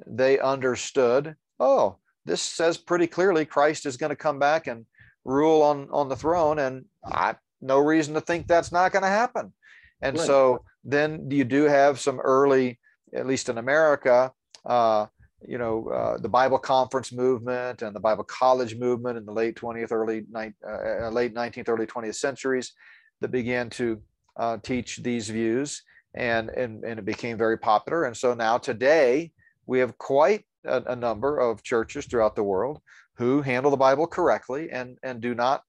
[0.06, 4.84] they understood oh this says pretty clearly christ is going to come back and
[5.24, 9.08] rule on on the throne and i no reason to think that's not going to
[9.08, 9.52] happen
[10.00, 10.26] and right.
[10.26, 12.78] so then you do have some early
[13.14, 14.32] at least in america
[14.64, 15.06] uh,
[15.46, 19.56] you know, uh, the Bible conference movement and the Bible college movement in the late
[19.56, 22.72] 20th, early ni- uh, uh late 19th, early 20th centuries
[23.20, 24.00] that began to
[24.36, 25.82] uh, teach these views
[26.14, 28.04] and, and, and it became very popular.
[28.04, 29.32] And so now today
[29.66, 32.80] we have quite a, a number of churches throughout the world
[33.16, 35.62] who handle the Bible correctly and, and do not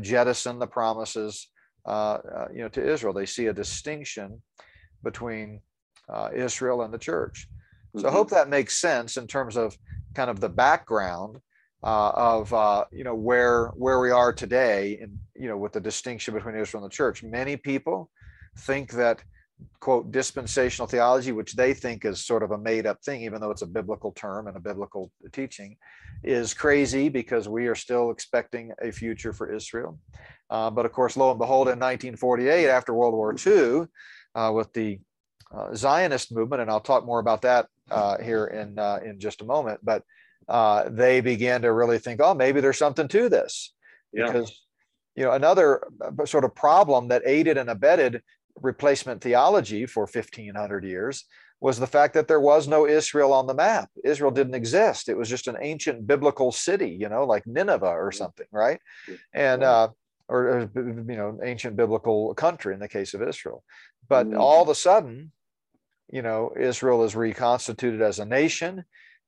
[0.00, 1.48] jettison the promises,
[1.86, 3.12] uh, uh, you know, to Israel.
[3.12, 4.42] They see a distinction
[5.02, 5.60] between
[6.34, 7.48] Israel and the church.
[7.94, 8.08] So mm-hmm.
[8.08, 9.76] I hope that makes sense in terms of
[10.14, 11.38] kind of the background
[11.82, 15.80] uh, of uh, you know where where we are today, and you know with the
[15.80, 17.22] distinction between Israel and the church.
[17.22, 18.10] Many people
[18.58, 19.22] think that
[19.80, 23.50] quote dispensational theology, which they think is sort of a made up thing, even though
[23.50, 25.76] it's a biblical term and a biblical teaching,
[26.22, 29.98] is crazy because we are still expecting a future for Israel.
[30.50, 33.86] Uh, but of course, lo and behold, in 1948, after World War II,
[34.34, 34.98] uh, with the
[35.54, 39.42] uh, Zionist movement, and I'll talk more about that uh, here in uh, in just
[39.42, 39.80] a moment.
[39.82, 40.02] But
[40.48, 43.72] uh, they began to really think, oh, maybe there's something to this,
[44.12, 44.26] yeah.
[44.26, 44.64] because
[45.14, 48.22] you know another uh, sort of problem that aided and abetted
[48.60, 51.24] replacement theology for 1500 years
[51.60, 53.88] was the fact that there was no Israel on the map.
[54.04, 55.08] Israel didn't exist.
[55.08, 58.78] It was just an ancient biblical city, you know, like Nineveh or something, right?
[59.32, 59.88] And uh,
[60.28, 63.62] or, you know, ancient biblical country in the case of Israel.
[64.08, 64.40] But mm-hmm.
[64.40, 65.32] all of a sudden,
[66.14, 68.84] you know, Israel is reconstituted as a nation.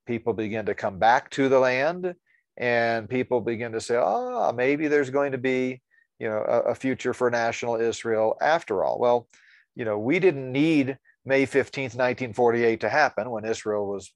[0.06, 2.14] People begin to come back to the land,
[2.56, 5.82] and people begin to say, "Ah, oh, maybe there's going to be,
[6.20, 9.26] you know, a, a future for national Israel after all." Well,
[9.74, 14.12] you know, we didn't need May 15th, 1948 to happen when Israel was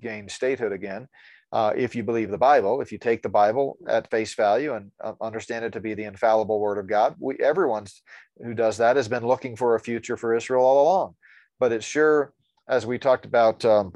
[0.00, 1.08] gained statehood again.
[1.50, 4.92] Uh, if you believe the Bible, if you take the Bible at face value and
[5.02, 7.86] uh, understand it to be the infallible Word of God, we everyone
[8.40, 11.14] who does that has been looking for a future for Israel all along
[11.58, 12.32] but it sure,
[12.68, 13.92] as we talked about um,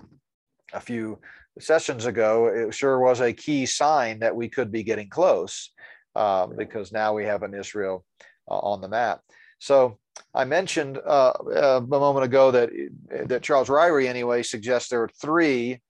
[0.72, 1.18] a few
[1.58, 5.70] sessions ago, it sure was a key sign that we could be getting close
[6.14, 8.04] uh, because now we have an Israel
[8.50, 9.20] uh, on the map.
[9.58, 9.98] So
[10.34, 12.70] I mentioned uh, uh, a moment ago that
[13.26, 15.80] that Charles Ryrie anyway suggests there are three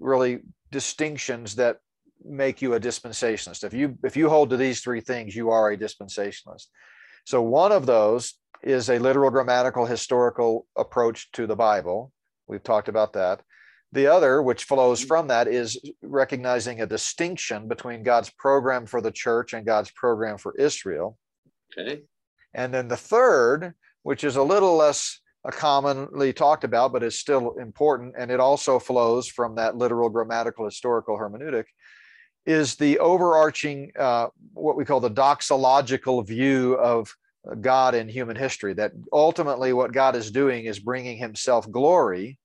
[0.00, 0.40] really
[0.70, 1.78] distinctions that
[2.24, 3.64] make you a dispensationalist.
[3.64, 6.66] If you if you hold to these three things, you are a dispensationalist.
[7.24, 8.34] So one of those
[8.66, 12.12] is a literal grammatical historical approach to the Bible.
[12.48, 13.40] We've talked about that.
[13.92, 15.06] The other, which flows mm-hmm.
[15.06, 20.36] from that, is recognizing a distinction between God's program for the church and God's program
[20.36, 21.16] for Israel.
[21.78, 22.02] Okay.
[22.54, 25.20] And then the third, which is a little less
[25.52, 30.64] commonly talked about, but is still important, and it also flows from that literal grammatical
[30.64, 31.66] historical hermeneutic,
[32.46, 37.14] is the overarching, uh, what we call the doxological view of
[37.60, 38.74] God in human history.
[38.74, 42.38] That ultimately, what God is doing is bringing Himself glory.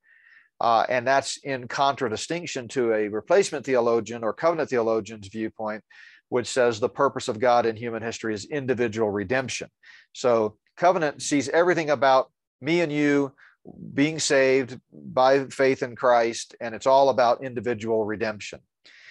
[0.60, 5.84] Uh, and that's in contradistinction to a replacement theologian or covenant theologian's viewpoint,
[6.30, 9.70] which says the purpose of God in human history is individual redemption.
[10.14, 13.34] So, covenant sees everything about me and you
[13.94, 18.60] being saved by faith in Christ, and it's all about individual redemption.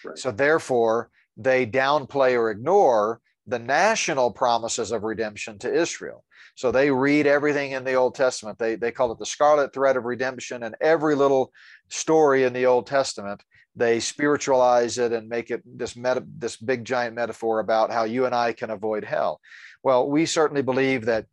[0.04, 0.16] Right.
[0.16, 6.24] So, therefore, they downplay or ignore the national promises of redemption to Israel.
[6.54, 8.58] So they read everything in the Old Testament.
[8.58, 11.52] They, they call it the scarlet thread of redemption, and every little
[11.88, 13.42] story in the Old Testament,
[13.76, 18.26] they spiritualize it and make it this meta, this big giant metaphor about how you
[18.26, 19.40] and I can avoid hell.
[19.82, 21.26] Well, we certainly believe that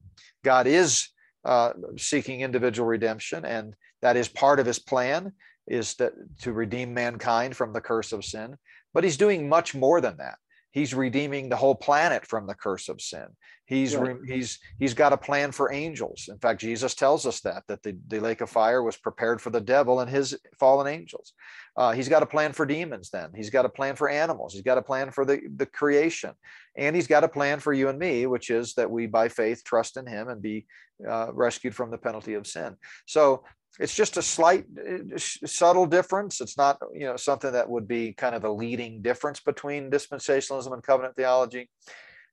[0.43, 1.10] God is
[1.43, 5.34] uh, seeking individual redemption, and that is part of His plan
[5.67, 8.56] is that to redeem mankind from the curse of sin.
[8.93, 10.38] But He's doing much more than that
[10.71, 13.25] he's redeeming the whole planet from the curse of sin.
[13.65, 16.30] He's he's he's got a plan for angels.
[16.30, 19.49] In fact jesus tells us that that the, the lake of fire was prepared for
[19.49, 21.34] the devil and his fallen angels.
[21.75, 23.30] Uh, he's got a plan for demons then.
[23.36, 24.53] He's got a plan for animals.
[24.53, 26.32] He's got a plan for the the creation.
[26.77, 29.63] And he's got a plan for you and me which is that we by faith
[29.63, 30.65] trust in him and be
[31.08, 32.75] uh, rescued from the penalty of sin.
[33.06, 33.43] So
[33.80, 36.42] it's just a slight uh, subtle difference.
[36.42, 40.74] It's not you know something that would be kind of a leading difference between dispensationalism
[40.74, 41.70] and covenant theology.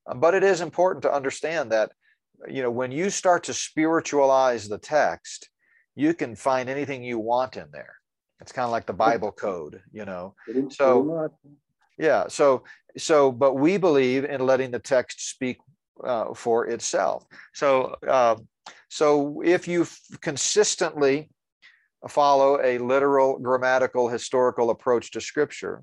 [0.06, 1.92] Um, but it is important to understand that
[2.48, 5.48] you know when you start to spiritualize the text
[5.96, 7.94] you can find anything you want in there.
[8.40, 10.34] It's kind of like the bible code you know?
[10.70, 11.30] So
[11.98, 12.64] yeah so
[12.96, 15.58] so but we believe in letting the text speak
[16.02, 17.24] uh, for itself.
[17.52, 18.36] So uh,
[18.88, 19.86] so if you
[20.20, 21.30] consistently
[22.08, 25.82] follow a literal, grammatical, historical approach to Scripture,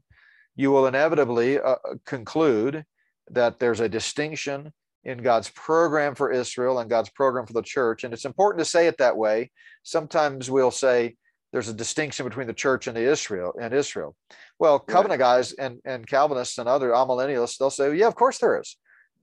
[0.56, 2.84] you will inevitably uh, conclude
[3.32, 4.72] that there's a distinction
[5.04, 8.04] in God's program for Israel and God's program for the church.
[8.04, 9.52] And it's important to say it that way.
[9.84, 11.16] Sometimes we'll say
[11.52, 14.16] there's a distinction between the church and the Israel and Israel.
[14.60, 18.60] Well, covenant guys and, and Calvinists and other amillennialists, they'll say, yeah, of course there
[18.60, 18.78] is.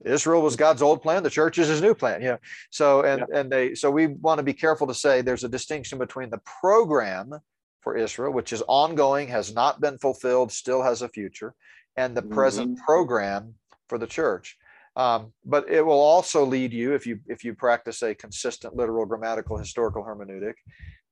[0.05, 1.23] Israel was God's old plan.
[1.23, 2.21] The church is his new plan.
[2.21, 2.37] You know,
[2.69, 3.39] so and yeah.
[3.39, 6.41] and they so we want to be careful to say there's a distinction between the
[6.61, 7.33] program
[7.81, 11.53] for Israel, which is ongoing, has not been fulfilled, still has a future,
[11.95, 12.33] and the mm-hmm.
[12.33, 13.55] present program
[13.87, 14.57] for the church.
[14.95, 19.05] Um, but it will also lead you, if you if you practice a consistent literal,
[19.05, 20.55] grammatical, historical hermeneutic,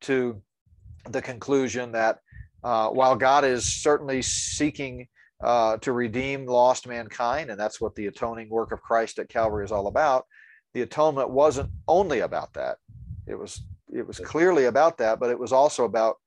[0.02, 0.41] to
[1.10, 2.19] the conclusion that
[2.63, 5.08] uh, while God is certainly seeking
[5.43, 9.65] uh, to redeem lost mankind, and that's what the atoning work of Christ at Calvary
[9.65, 10.26] is all about.
[10.73, 12.78] The atonement wasn't only about that;
[13.28, 13.62] it was
[13.93, 16.17] it was clearly about that, but it was also about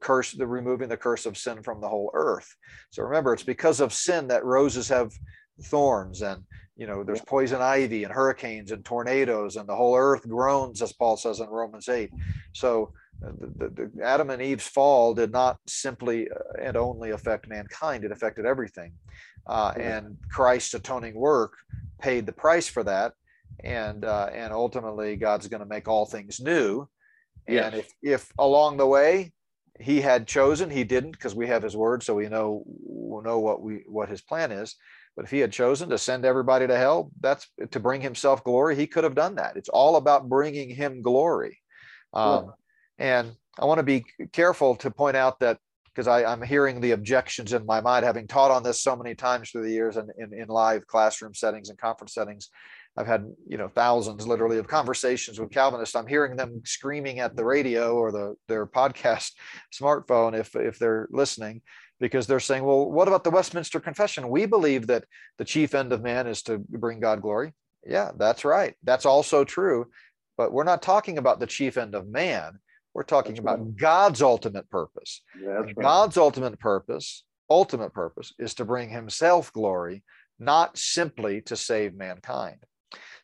[0.00, 2.54] curse the removing the curse of sin from the whole earth.
[2.90, 5.12] So remember, it's because of sin that roses have
[5.60, 6.42] thorns and
[6.76, 10.92] you know there's poison ivy and hurricanes and tornadoes and the whole earth groans as
[10.92, 12.10] paul says in romans 8
[12.52, 17.48] so the, the, the, Adam and Eve's fall did not simply uh, and only affect
[17.48, 18.92] mankind; it affected everything.
[19.46, 21.54] Uh, and Christ's atoning work
[22.00, 23.12] paid the price for that,
[23.62, 26.88] and uh, and ultimately God's going to make all things new.
[27.46, 27.74] And yes.
[27.74, 29.32] if if along the way
[29.80, 33.38] He had chosen, He didn't because we have His word, so we know we know
[33.38, 34.76] what we what His plan is.
[35.16, 38.76] But if He had chosen to send everybody to hell, that's to bring Himself glory.
[38.76, 39.56] He could have done that.
[39.56, 41.58] It's all about bringing Him glory.
[42.14, 42.52] Um,
[42.98, 45.58] and I want to be careful to point out that
[45.94, 49.50] because I'm hearing the objections in my mind, having taught on this so many times
[49.50, 52.48] through the years and in, in live classroom settings and conference settings.
[52.96, 55.94] I've had, you know, thousands literally of conversations with Calvinists.
[55.94, 59.32] I'm hearing them screaming at the radio or the their podcast
[59.72, 61.62] smartphone if if they're listening,
[62.00, 64.28] because they're saying, well, what about the Westminster Confession?
[64.28, 65.04] We believe that
[65.38, 67.52] the chief end of man is to bring God glory.
[67.86, 68.74] Yeah, that's right.
[68.82, 69.86] That's also true.
[70.36, 72.58] But we're not talking about the chief end of man
[72.94, 73.76] we're talking That's about right.
[73.76, 75.22] God's ultimate purpose.
[75.42, 75.74] Right.
[75.74, 80.02] God's ultimate purpose, ultimate purpose, is to bring himself glory,
[80.38, 82.58] not simply to save mankind.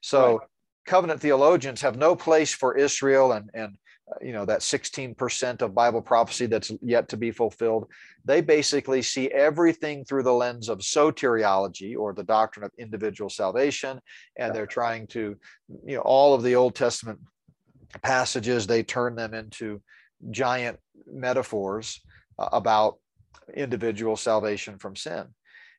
[0.00, 0.48] So right.
[0.86, 3.76] covenant theologians have no place for Israel and, and
[4.10, 7.86] uh, you know that 16% of bible prophecy that's yet to be fulfilled
[8.24, 14.00] they basically see everything through the lens of soteriology or the doctrine of individual salvation
[14.38, 15.36] and they're trying to
[15.84, 17.18] you know all of the old testament
[18.02, 19.80] passages, they turn them into
[20.30, 22.00] giant metaphors
[22.38, 22.98] uh, about
[23.54, 25.26] individual salvation from sin.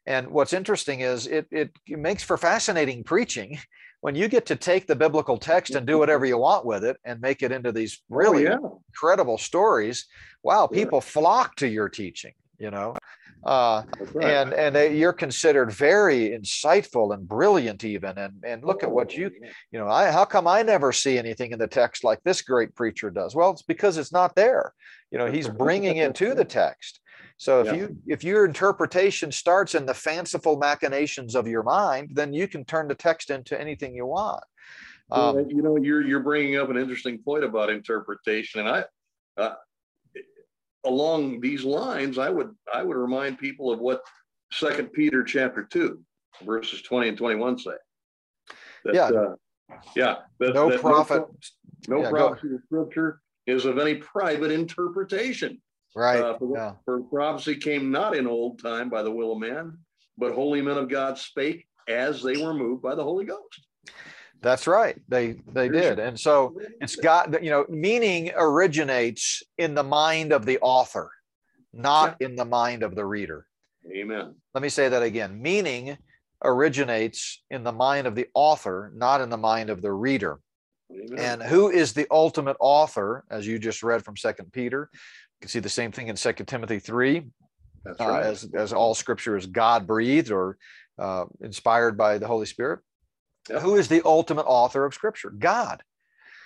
[0.06, 3.60] And what's interesting is it, it makes for fascinating preaching
[4.02, 6.98] when you get to take the biblical text and do whatever you want with it
[7.04, 8.70] and make it into these really oh, yeah.
[8.90, 10.08] incredible stories,
[10.44, 11.12] wow, people yeah.
[11.12, 12.96] flock to your teaching, you know.
[13.46, 13.84] Uh,
[14.14, 14.26] right.
[14.26, 19.16] and and they, you're considered very insightful and brilliant even and and look at what
[19.16, 19.32] you
[19.72, 22.76] you know I how come I never see anything in the text like this great
[22.76, 24.74] preacher does well it's because it's not there
[25.10, 27.00] you know he's bringing it to the text
[27.40, 27.74] so if yeah.
[27.76, 32.66] you if your interpretation starts in the fanciful machinations of your mind, then you can
[32.66, 34.44] turn the text into anything you want.
[35.10, 38.84] Um, you know, you're you're bringing up an interesting point about interpretation, and I,
[39.42, 39.56] uh,
[40.86, 44.02] along these lines, I would I would remind people of what
[44.52, 46.02] Second Peter chapter two,
[46.46, 47.72] verses twenty and twenty one say.
[48.86, 49.10] That, yeah.
[49.10, 49.36] Uh,
[49.96, 50.16] yeah.
[50.40, 51.24] That, no that prophet.
[51.88, 55.62] No, yeah, prophecy of Scripture is of any private interpretation.
[55.96, 56.22] Right.
[56.22, 56.74] Uh, for, yeah.
[56.86, 59.78] for prophecy came not in old time by the will of man,
[60.18, 63.66] but holy men of God spake as they were moved by the Holy Ghost.
[64.42, 64.98] That's right.
[65.08, 66.00] They they did.
[66.00, 71.12] And so it's got you know, meaning originates in the mind of the author,
[71.74, 73.46] not in the mind of the reader.
[73.94, 74.36] Amen.
[74.54, 75.42] Let me say that again.
[75.42, 75.98] Meaning
[76.44, 80.40] originates in the mind of the author, not in the mind of the reader.
[80.92, 81.20] Amen.
[81.20, 84.90] And who is the ultimate author, as you just read from Second Peter?
[84.94, 87.26] You can see the same thing in Second Timothy 3.
[87.84, 88.26] That's uh, right.
[88.26, 90.58] Uh, as, as all scripture is God breathed or
[90.98, 92.80] uh, inspired by the Holy Spirit.
[93.50, 95.30] Who is the ultimate author of scripture?
[95.30, 95.84] God.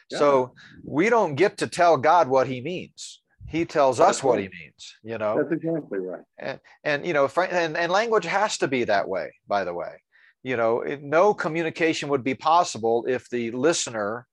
[0.10, 0.20] Yeah.
[0.20, 3.22] So we don't get to tell God what he means.
[3.48, 5.38] He tells us what he means, you know.
[5.38, 6.24] That's exactly right.
[6.40, 10.02] And, and you know, and, and language has to be that way, by the way.
[10.42, 14.26] You know, it, no communication would be possible if the listener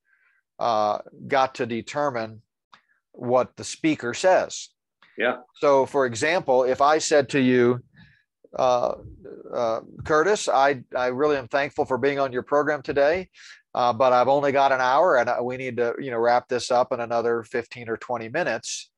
[0.58, 0.98] uh,
[1.28, 2.42] got to determine
[3.12, 4.70] what the speaker says.
[5.18, 5.38] Yeah.
[5.56, 7.84] So, for example, if I said to you,
[8.56, 8.94] uh,
[9.54, 13.28] uh, Curtis, I, I really am thankful for being on your program today,
[13.74, 16.70] uh, but I've only got an hour and we need to, you know, wrap this
[16.70, 18.90] up in another 15 or 20 minutes.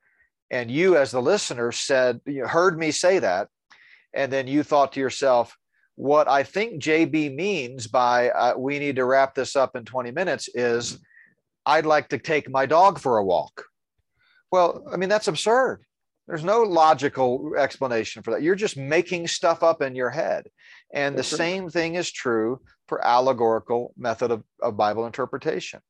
[0.50, 3.48] And you, as the listener, said, you heard me say that.
[4.14, 5.57] And then you thought to yourself,
[5.94, 10.11] what I think JB means by uh, we need to wrap this up in 20
[10.11, 10.98] minutes is
[11.64, 13.64] I'd like to take my dog for a walk.
[14.50, 15.84] Well, I mean, that's absurd.
[16.29, 18.43] There's no logical explanation for that.
[18.43, 20.49] You're just making stuff up in your head.
[20.95, 25.81] And the same thing is true for allegorical method of, of Bible interpretation.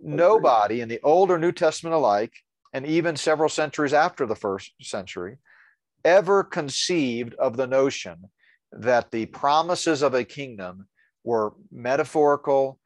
[0.00, 2.32] Nobody in the Old or New Testament alike,
[2.72, 5.36] and even several centuries after the first century,
[6.04, 8.30] ever conceived of the notion
[8.72, 10.88] that the promises of a kingdom
[11.24, 12.78] were metaphorical,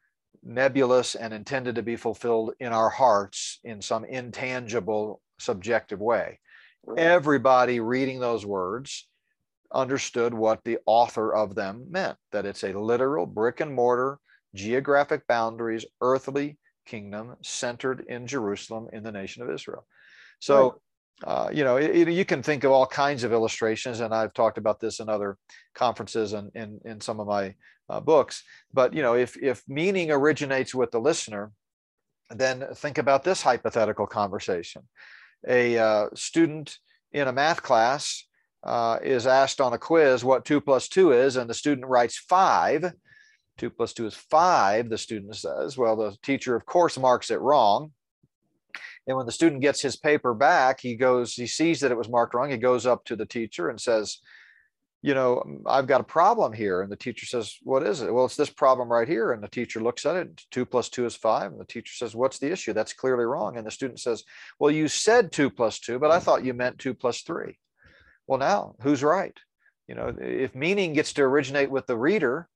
[0.43, 6.39] nebulous, and intended to be fulfilled in our hearts in some intangible subjective way.
[6.95, 9.07] Everybody reading those words
[9.73, 14.19] understood what the author of them meant that it's a literal brick and mortar,
[14.55, 19.85] geographic boundaries, earthly kingdom centered in Jerusalem in the nation of Israel.
[20.39, 20.79] So,
[21.25, 24.57] uh, you know, it, you can think of all kinds of illustrations, and I've talked
[24.57, 25.37] about this in other
[25.75, 27.55] conferences and in, in some of my
[27.89, 28.43] uh, books.
[28.71, 31.51] But, you know, if, if meaning originates with the listener,
[32.29, 34.83] then think about this hypothetical conversation
[35.47, 36.77] a uh, student
[37.11, 38.25] in a math class
[38.63, 42.17] uh, is asked on a quiz what two plus two is, and the student writes
[42.17, 42.93] five.
[43.57, 45.77] Two plus two is five, the student says.
[45.77, 47.91] Well, the teacher, of course, marks it wrong.
[49.07, 52.09] And when the student gets his paper back, he goes, he sees that it was
[52.09, 52.51] marked wrong.
[52.51, 54.19] He goes up to the teacher and says,
[55.07, 56.81] you know, I've got a problem here.
[56.81, 58.13] And the teacher says, What is it?
[58.13, 59.31] Well, it's this problem right here.
[59.31, 60.41] And the teacher looks at it.
[60.51, 61.49] Two plus two is five.
[61.49, 62.73] And the teacher says, What's the issue?
[62.73, 63.55] That's clearly wrong.
[63.55, 64.25] And the student says,
[64.59, 67.57] Well, you said two plus two, but I thought you meant two plus three.
[68.27, 69.37] Well, now who's right?
[69.87, 72.49] You know, if meaning gets to originate with the reader,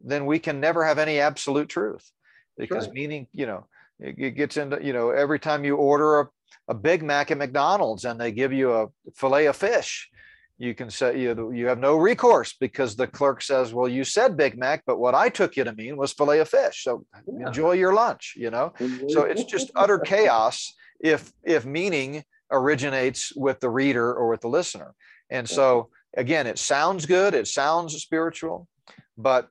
[0.00, 2.08] then we can never have any absolute truth
[2.56, 2.94] because sure.
[2.94, 3.66] meaning, you know,
[3.98, 6.28] it, it gets into, you know, every time you order a,
[6.68, 8.86] a Big Mac at McDonald's and they give you a
[9.16, 10.08] fillet of fish,
[10.60, 14.36] you can say you, you have no recourse because the clerk says, well, you said
[14.36, 16.84] Big Mac, but what I took you to mean was filet of fish.
[16.84, 17.46] So yeah.
[17.46, 18.74] enjoy your lunch, you know?
[19.08, 24.48] So it's just utter chaos if if meaning originates with the reader or with the
[24.48, 24.94] listener.
[25.30, 28.68] And so again, it sounds good, it sounds spiritual,
[29.16, 29.48] but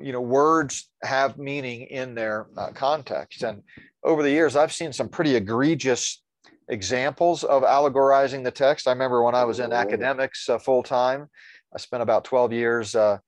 [0.00, 3.44] you know, words have meaning in their uh, context.
[3.44, 3.62] And
[4.02, 6.20] over the years, I've seen some pretty egregious
[6.68, 8.86] examples of allegorizing the text.
[8.86, 11.28] I remember when I was in academics uh, full time,
[11.74, 13.18] I spent about 12 years uh,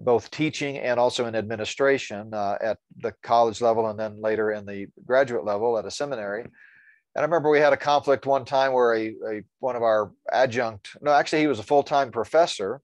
[0.00, 4.64] both teaching and also in administration uh, at the college level and then later in
[4.64, 6.42] the graduate level at a seminary.
[6.42, 10.12] And I remember we had a conflict one time where a, a one of our
[10.32, 12.80] adjunct, no, actually he was a full-time professor.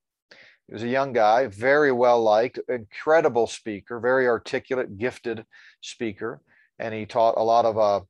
[0.69, 5.45] He was a young guy, very well liked, incredible speaker, very articulate, gifted
[5.81, 6.41] speaker.
[6.79, 8.01] And he taught a lot of uh,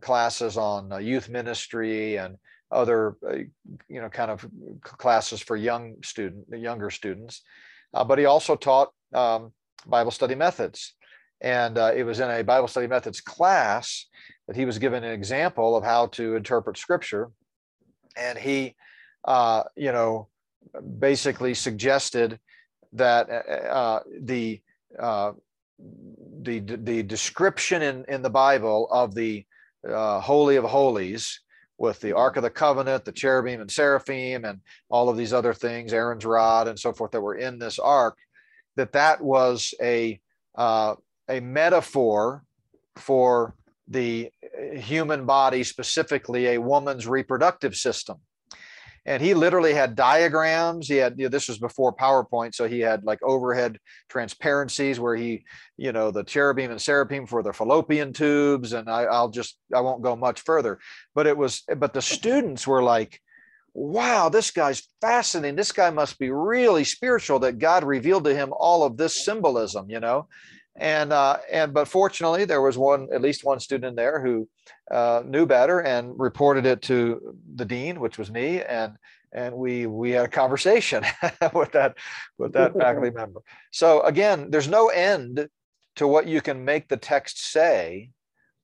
[0.00, 2.36] classes on uh, youth ministry and
[2.70, 3.36] other, uh,
[3.88, 4.46] you know, kind of
[4.82, 7.42] classes for young student, younger students.
[7.94, 9.52] Uh, but he also taught um,
[9.86, 10.94] Bible study methods.
[11.40, 14.06] And uh, it was in a Bible study methods class
[14.46, 17.30] that he was given an example of how to interpret scripture.
[18.16, 18.74] And he,
[19.24, 20.28] uh, you know,
[20.98, 22.40] basically suggested
[22.92, 24.60] that uh, the
[25.78, 29.44] the the description in in the Bible of the
[29.92, 31.40] uh, holy of holies
[31.78, 35.52] with the ark of the covenant the cherubim and seraphim and all of these other
[35.52, 38.16] things aaron's rod and so forth that were in this ark
[38.76, 40.18] that that was a
[40.56, 40.94] uh,
[41.28, 42.42] a metaphor
[42.96, 43.54] for
[43.88, 44.30] the
[44.74, 48.16] human body specifically a woman's reproductive system
[49.06, 50.88] and he literally had diagrams.
[50.88, 53.78] He had you know, this was before powerpoint so he had like overhead
[54.08, 55.44] transparencies where he
[55.76, 59.80] you know the cherubim and seraphim for the fallopian tubes and I, i'll just i
[59.80, 60.78] won't go much further.
[61.14, 63.20] But it was but the students were like
[63.72, 65.56] wow this guy's fascinating.
[65.56, 69.86] This guy must be really spiritual that god revealed to him all of this symbolism
[69.88, 70.26] you know
[70.78, 74.48] and uh, and but fortunately there was one at least one student in there who
[74.90, 78.62] uh, knew better and reported it to the dean which was me.
[78.62, 78.96] And
[79.32, 81.04] and we we had a conversation
[81.54, 81.96] with that
[82.38, 83.40] with that faculty member.
[83.70, 85.48] So again there's no end
[85.96, 88.10] to what you can make the text say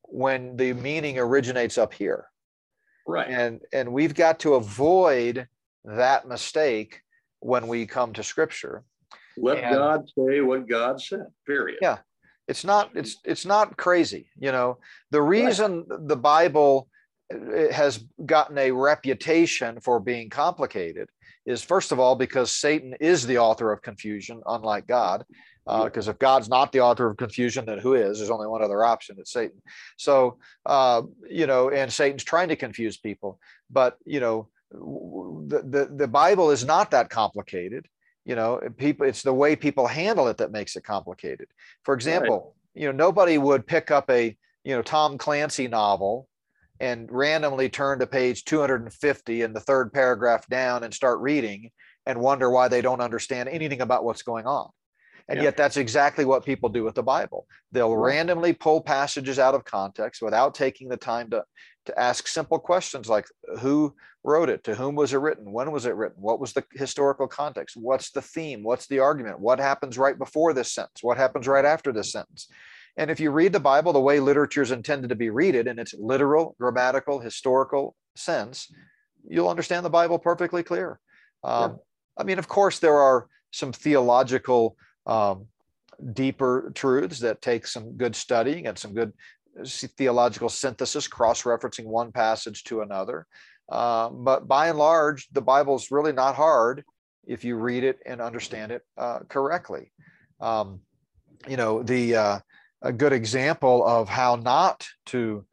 [0.02, 2.26] when the meaning originates up here.
[3.06, 3.28] Right.
[3.28, 5.48] And and we've got to avoid
[5.84, 7.00] that mistake
[7.40, 8.84] when we come to scripture
[9.36, 11.26] let and, God say what God said.
[11.46, 11.78] Period.
[11.80, 11.98] Yeah,
[12.48, 14.26] it's not it's it's not crazy.
[14.38, 14.78] You know,
[15.10, 16.08] the reason right.
[16.08, 16.88] the Bible
[17.32, 21.08] uh, has gotten a reputation for being complicated
[21.46, 25.24] is first of all because Satan is the author of confusion, unlike God.
[25.64, 28.18] Because uh, if God's not the author of confusion, then who is?
[28.18, 29.16] There's only one other option.
[29.20, 29.62] It's Satan.
[29.96, 33.38] So uh, you know, and Satan's trying to confuse people.
[33.70, 37.86] But you know, the, the the Bible is not that complicated
[38.24, 41.48] you know people it's the way people handle it that makes it complicated
[41.82, 42.82] for example right.
[42.82, 46.28] you know nobody would pick up a you know tom clancy novel
[46.80, 51.70] and randomly turn to page 250 in the third paragraph down and start reading
[52.06, 54.68] and wonder why they don't understand anything about what's going on
[55.28, 55.44] and yeah.
[55.44, 57.46] yet that's exactly what people do with the bible.
[57.70, 58.14] They'll right.
[58.14, 61.44] randomly pull passages out of context without taking the time to
[61.86, 63.26] to ask simple questions like
[63.58, 63.94] who
[64.24, 64.62] wrote it?
[64.64, 65.50] To whom was it written?
[65.50, 66.22] When was it written?
[66.22, 67.76] What was the historical context?
[67.76, 68.62] What's the theme?
[68.62, 69.40] What's the argument?
[69.40, 71.02] What happens right before this sentence?
[71.02, 72.48] What happens right after this sentence?
[72.96, 75.66] And if you read the bible the way literature is intended to be read it
[75.66, 78.70] in its literal grammatical historical sense
[79.28, 81.00] you'll understand the bible perfectly clear.
[81.44, 81.76] Um, yeah.
[82.18, 84.76] i mean of course there are some theological
[85.06, 85.46] um,
[86.12, 89.12] deeper truths that take some good studying and some good
[89.64, 93.26] theological synthesis, cross referencing one passage to another.
[93.68, 96.84] Uh, but by and large, the Bible is really not hard
[97.26, 99.92] if you read it and understand it uh, correctly.
[100.40, 100.80] Um,
[101.48, 102.38] you know, the uh,
[102.82, 105.44] a good example of how not to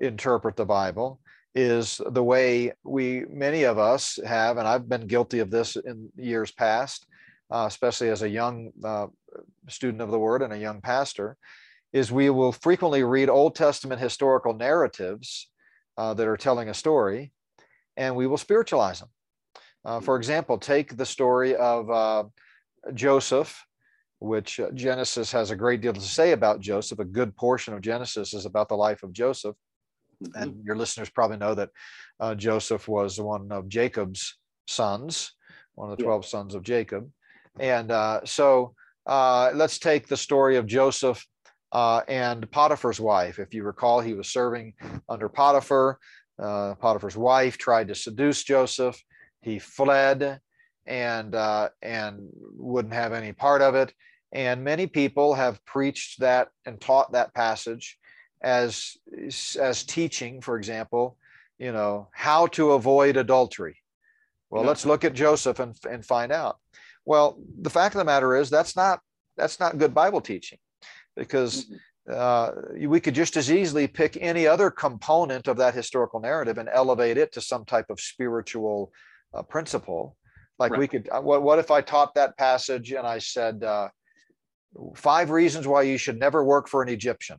[0.00, 1.20] interpret the Bible
[1.54, 6.10] is the way we many of us have, and I've been guilty of this in
[6.16, 7.06] years past,
[7.50, 9.06] uh, especially as a young uh,
[9.68, 11.36] student of the Word and a young pastor
[11.92, 15.50] is we will frequently read Old Testament historical narratives
[15.96, 17.32] uh, that are telling a story,
[17.96, 19.08] and we will spiritualize them.
[19.84, 22.24] Uh, for example, take the story of uh,
[22.94, 23.64] Joseph,
[24.18, 26.98] which uh, Genesis has a great deal to say about Joseph.
[26.98, 29.56] A good portion of Genesis is about the life of Joseph.
[30.22, 30.42] Mm-hmm.
[30.42, 31.70] And your listeners probably know that
[32.20, 34.36] uh, Joseph was one of Jacob's
[34.66, 35.32] sons,
[35.74, 36.28] one of the 12 yeah.
[36.28, 37.10] sons of Jacob.
[37.60, 38.74] And uh, so
[39.06, 41.26] let's take the story of Joseph
[41.72, 43.38] uh, and Potiphar's wife.
[43.38, 44.74] If you recall, he was serving
[45.08, 45.98] under Potiphar.
[46.38, 49.02] Uh, Potiphar's wife tried to seduce Joseph.
[49.42, 50.40] He fled
[50.86, 53.92] and uh, and wouldn't have any part of it.
[54.32, 57.98] And many people have preached that and taught that passage
[58.40, 58.96] as
[59.58, 61.16] as teaching, for example,
[61.58, 63.76] you know how to avoid adultery.
[64.50, 64.68] Well, yeah.
[64.68, 66.58] let's look at Joseph and, and find out.
[67.08, 69.00] Well, the fact of the matter is that's not
[69.38, 70.58] that's not good Bible teaching
[71.16, 71.72] because
[72.12, 76.68] uh, we could just as easily pick any other component of that historical narrative and
[76.70, 78.92] elevate it to some type of spiritual
[79.32, 80.18] uh, principle.
[80.58, 80.80] Like right.
[80.80, 83.88] we could, uh, what, what if I taught that passage and I said, uh,
[84.94, 87.38] five reasons why you should never work for an Egyptian.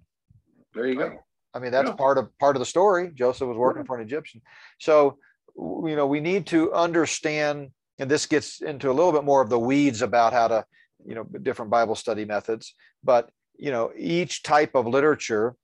[0.74, 1.20] There you go.
[1.54, 1.96] I mean, that's yeah.
[1.96, 3.12] part of part of the story.
[3.14, 4.42] Joseph was working for an Egyptian.
[4.80, 5.20] So,
[5.56, 7.70] you know, we need to understand
[8.00, 10.66] and this gets into a little bit more of the weeds about how to,
[11.06, 12.74] you know, different Bible study methods.
[13.04, 13.30] But
[13.60, 15.56] you know, each type of literature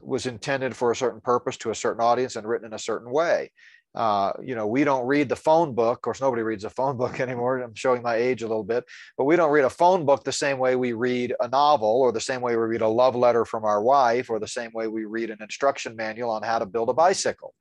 [0.00, 3.10] was intended for a certain purpose to a certain audience and written in a certain
[3.10, 3.50] way.
[3.94, 5.98] Uh, you know, we don't read the phone book.
[5.98, 7.60] Of course, nobody reads a phone book anymore.
[7.60, 8.84] I'm showing my age a little bit,
[9.16, 12.10] but we don't read a phone book the same way we read a novel, or
[12.10, 14.88] the same way we read a love letter from our wife, or the same way
[14.88, 17.54] we read an instruction manual on how to build a bicycle.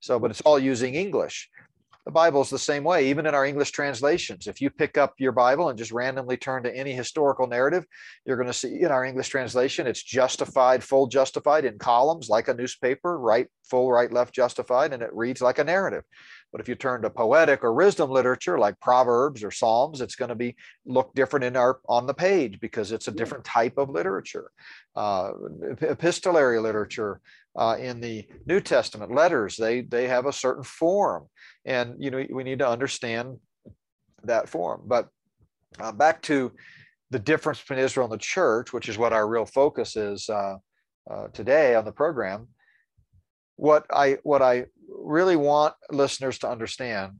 [0.00, 1.48] So, but it's all using English.
[2.08, 4.46] The Bible is the same way, even in our English translations.
[4.46, 7.84] If you pick up your Bible and just randomly turn to any historical narrative,
[8.24, 12.48] you're going to see in our English translation, it's justified, full justified in columns like
[12.48, 16.02] a newspaper, right, full, right, left, justified, and it reads like a narrative.
[16.50, 20.30] But if you turn to poetic or wisdom literature like Proverbs or Psalms, it's going
[20.30, 20.56] to be
[20.86, 24.50] look different in our on the page because it's a different type of literature.
[24.96, 25.32] Uh,
[25.82, 27.20] epistolary literature
[27.58, 31.26] uh, in the New Testament letters, they they have a certain form,
[31.64, 33.38] and you know we need to understand
[34.22, 34.82] that form.
[34.86, 35.08] But
[35.80, 36.52] uh, back to
[37.10, 40.56] the difference between Israel and the church, which is what our real focus is uh,
[41.10, 42.46] uh, today on the program.
[43.56, 47.14] What I what I really want listeners to understand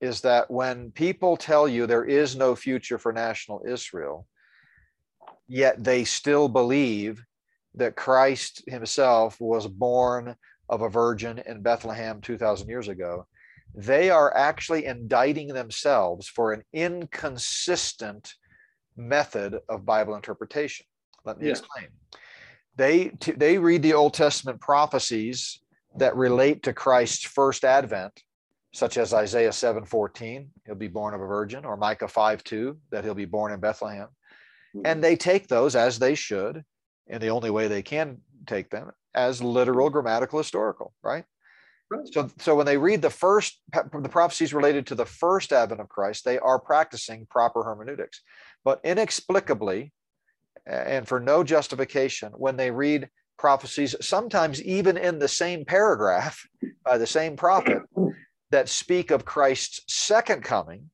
[0.00, 4.26] is that when people tell you there is no future for national Israel,
[5.46, 7.22] yet they still believe
[7.76, 10.34] that Christ himself was born
[10.68, 13.26] of a virgin in Bethlehem 2,000 years ago,
[13.74, 18.34] they are actually indicting themselves for an inconsistent
[18.96, 20.86] method of Bible interpretation.
[21.24, 21.52] Let me yeah.
[21.52, 21.88] explain.
[22.76, 25.60] They, they read the Old Testament prophecies
[25.96, 28.22] that relate to Christ's first advent,
[28.72, 33.14] such as Isaiah 7:14, he'll be born of a virgin, or Micah 5:2, that he'll
[33.14, 34.08] be born in Bethlehem.
[34.74, 34.82] Hmm.
[34.84, 36.64] And they take those as they should,
[37.06, 41.24] in the only way they can take them, as literal grammatical historical, right?
[41.90, 42.06] right?
[42.12, 45.88] So, so when they read the first the prophecies related to the first advent of
[45.88, 48.22] Christ, they are practicing proper hermeneutics.
[48.64, 49.92] But inexplicably,
[50.66, 56.46] and for no justification, when they read prophecies, sometimes even in the same paragraph
[56.84, 57.82] by the same prophet,
[58.50, 60.90] that speak of Christ's second coming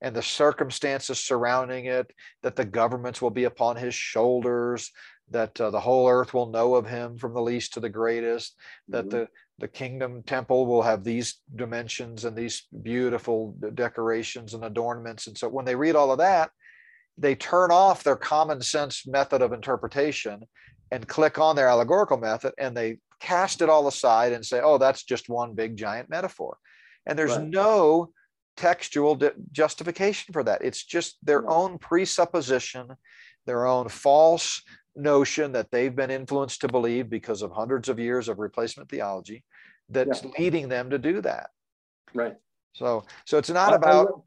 [0.00, 2.10] and the circumstances surrounding it,
[2.42, 4.90] that the governments will be upon his shoulders,
[5.30, 8.56] that uh, the whole earth will know of him from the least to the greatest,
[8.88, 9.18] that mm-hmm.
[9.18, 15.26] the the kingdom temple will have these dimensions and these beautiful decorations and adornments.
[15.26, 16.50] And so when they read all of that,
[17.16, 20.42] they turn off their common sense method of interpretation
[20.90, 24.78] and click on their allegorical method and they cast it all aside and say, oh,
[24.78, 26.58] that's just one big giant metaphor.
[27.06, 27.48] And there's right.
[27.48, 28.10] no
[28.56, 29.20] textual
[29.52, 30.62] justification for that.
[30.64, 32.88] It's just their own presupposition,
[33.46, 34.62] their own false
[34.96, 39.44] notion that they've been influenced to believe because of hundreds of years of replacement theology
[39.88, 40.30] that's yeah.
[40.38, 41.50] leading them to do that.
[42.14, 42.34] Right.
[42.74, 43.92] So, so it's not I, about.
[43.92, 44.22] I love,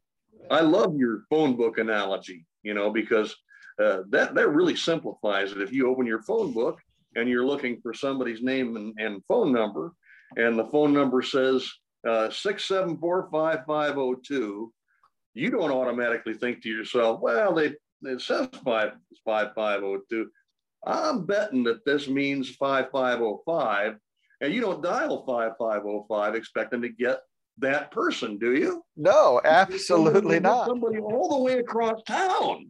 [0.50, 3.34] I love your phone book analogy, you know, because
[3.82, 5.60] uh, that that really simplifies it.
[5.60, 6.80] If you open your phone book
[7.16, 9.92] and you're looking for somebody's name and, and phone number,
[10.36, 11.70] and the phone number says
[12.06, 14.72] uh, six seven four five five zero oh two,
[15.34, 18.92] you don't automatically think to yourself, "Well, they it says five
[19.24, 20.30] five five zero oh two.
[20.86, 23.96] I'm betting that this means five five zero five,
[24.40, 27.20] and you don't dial five five zero five expecting to get
[27.58, 28.84] that person, do you?
[28.96, 30.68] No, absolutely not.
[30.68, 32.68] Somebody all the way across town.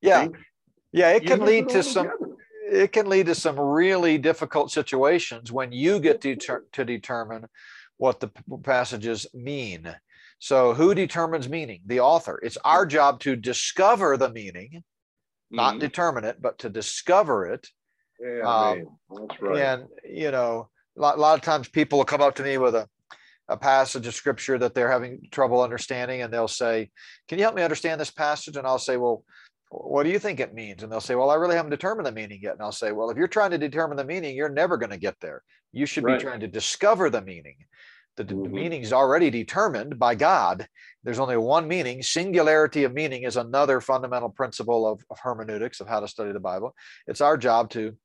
[0.00, 0.28] Yeah.
[0.92, 2.10] Yeah, it can lead to some
[2.72, 6.36] it can lead to some really difficult situations when you get to,
[6.72, 7.46] to determine
[7.98, 8.30] what the
[8.62, 9.94] passages mean.
[10.38, 11.82] So, who determines meaning?
[11.86, 12.40] The author.
[12.42, 14.82] It's our job to discover the meaning,
[15.52, 17.68] not mm determine it, but to discover it.
[18.20, 19.58] Yeah, um, that's right.
[19.60, 22.58] And you know, a lot, a lot, of times people will come up to me
[22.58, 22.88] with a
[23.48, 26.90] a passage of scripture that they're having trouble understanding, and they'll say,
[27.28, 29.24] "Can you help me understand this passage?" And I'll say, "Well,
[29.72, 30.82] what do you think it means?
[30.82, 32.52] And they'll say, well, I really haven't determined the meaning yet.
[32.52, 34.98] And I'll say, well, if you're trying to determine the meaning, you're never going to
[34.98, 35.42] get there.
[35.72, 36.18] You should right.
[36.18, 37.56] be trying to discover the meaning.
[38.16, 38.42] The, mm-hmm.
[38.42, 40.66] the meaning is already determined by God.
[41.02, 42.02] There's only one meaning.
[42.02, 46.40] Singularity of meaning is another fundamental principle of, of hermeneutics, of how to study the
[46.40, 46.74] Bible.
[47.06, 47.96] It's our job to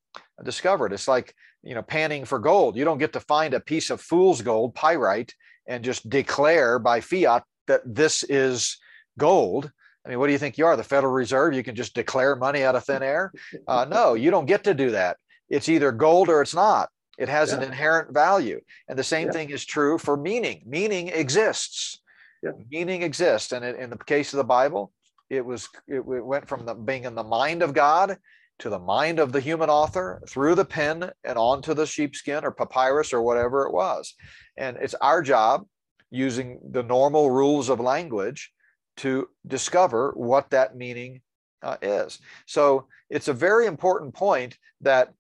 [0.44, 0.94] discover it.
[0.94, 1.34] It's like,
[1.64, 2.78] you know, panning for gold.
[2.78, 5.34] You don't get to find a piece of fool's gold, pyrite,
[5.68, 8.78] and just declare by fiat that this is
[9.18, 9.72] gold
[10.08, 11.54] I mean, what do you think you are, the Federal Reserve?
[11.54, 13.34] You can just declare money out of thin air?
[13.68, 15.18] Uh, no, you don't get to do that.
[15.50, 16.90] It's either gold or it's not.
[17.18, 17.58] It has yeah.
[17.58, 18.62] an inherent value.
[18.88, 19.34] And the same yeah.
[19.34, 20.64] thing is true for meaning.
[20.66, 22.02] Meaning exists.
[22.44, 22.52] Yeah.
[22.70, 23.52] Meaning exists.
[23.52, 24.92] And in the case of the Bible,
[25.30, 28.18] it was it went from the, being in the mind of God
[28.60, 32.52] to the mind of the human author through the pen and onto the sheepskin or
[32.52, 34.16] papyrus or whatever it was.
[34.58, 35.66] And it's our job
[36.10, 38.52] using the normal rules of language
[38.98, 41.22] to discover what that meaning
[41.62, 42.20] uh, is.
[42.46, 45.14] So it's a very important point that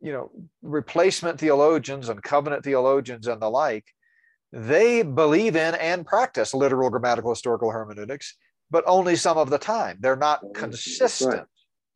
[0.00, 0.30] you know
[0.62, 3.84] replacement theologians and covenant theologians and the like
[4.52, 8.36] they believe in and practice literal grammatical historical hermeneutics
[8.70, 11.46] but only some of the time they're not consistent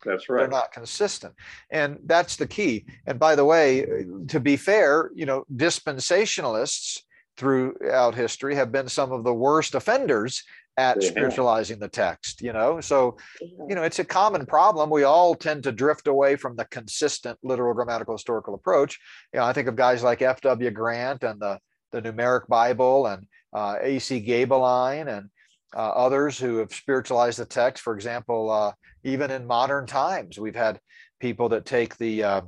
[0.05, 0.41] that's right.
[0.41, 1.35] They're not consistent.
[1.71, 2.85] And that's the key.
[3.07, 3.87] And by the way,
[4.29, 7.01] to be fair, you know, dispensationalists
[7.37, 10.45] throughout history have been some of the worst offenders
[10.77, 11.09] at yeah.
[11.09, 12.81] spiritualizing the text you know?
[12.81, 14.91] So you know it's a common problem.
[14.91, 18.99] We all tend to drift away from the consistent literal grammatical historical approach.
[19.33, 21.59] You know i think of guys like fw grant and the
[21.93, 25.31] the numeric bible and uh, ac gaebelein and
[25.77, 27.83] uh, others who have spiritualized the text.
[27.83, 28.73] For example uh,
[29.05, 30.81] even in modern times we've had
[31.21, 32.41] people that take the uh,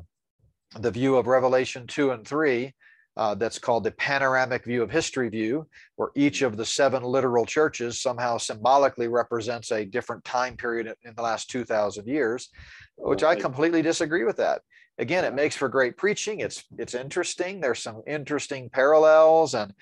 [0.79, 2.75] the view of revelation 2 and 3
[3.17, 7.47] uh, that's called the panoramic view of history view, where each of the seven literal
[7.47, 12.51] churches somehow symbolically represents a different time period in the last 2,000 years,
[12.97, 14.61] which I completely disagree with that.
[14.99, 16.41] Again, it makes for great preaching.
[16.41, 17.61] It's it's interesting.
[17.61, 19.75] There's some interesting parallels, and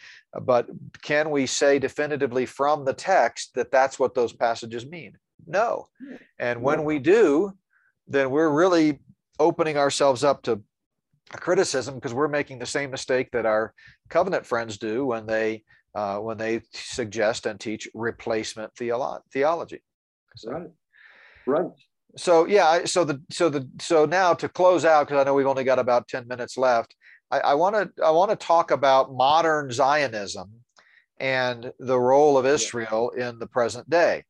[0.43, 0.67] but
[1.03, 5.17] can we say definitively from the text that that's what those passages mean?
[5.47, 5.87] No.
[6.41, 7.53] And when we do,
[8.09, 8.99] then we're really
[9.39, 10.61] opening ourselves up to
[11.35, 13.75] a criticism because we're making the same mistake that our
[14.09, 15.63] covenant friends do when they
[15.95, 19.83] uh, when they suggest and teach replacement theolo- theology.
[20.37, 20.71] So, right.
[21.47, 21.67] Right.
[22.17, 25.47] So yeah, so the so the so now to close out because I know we've
[25.47, 26.95] only got about ten minutes left.
[27.43, 30.53] I want to I want to talk about modern Zionism
[31.19, 34.23] and the role of Israel in the present day,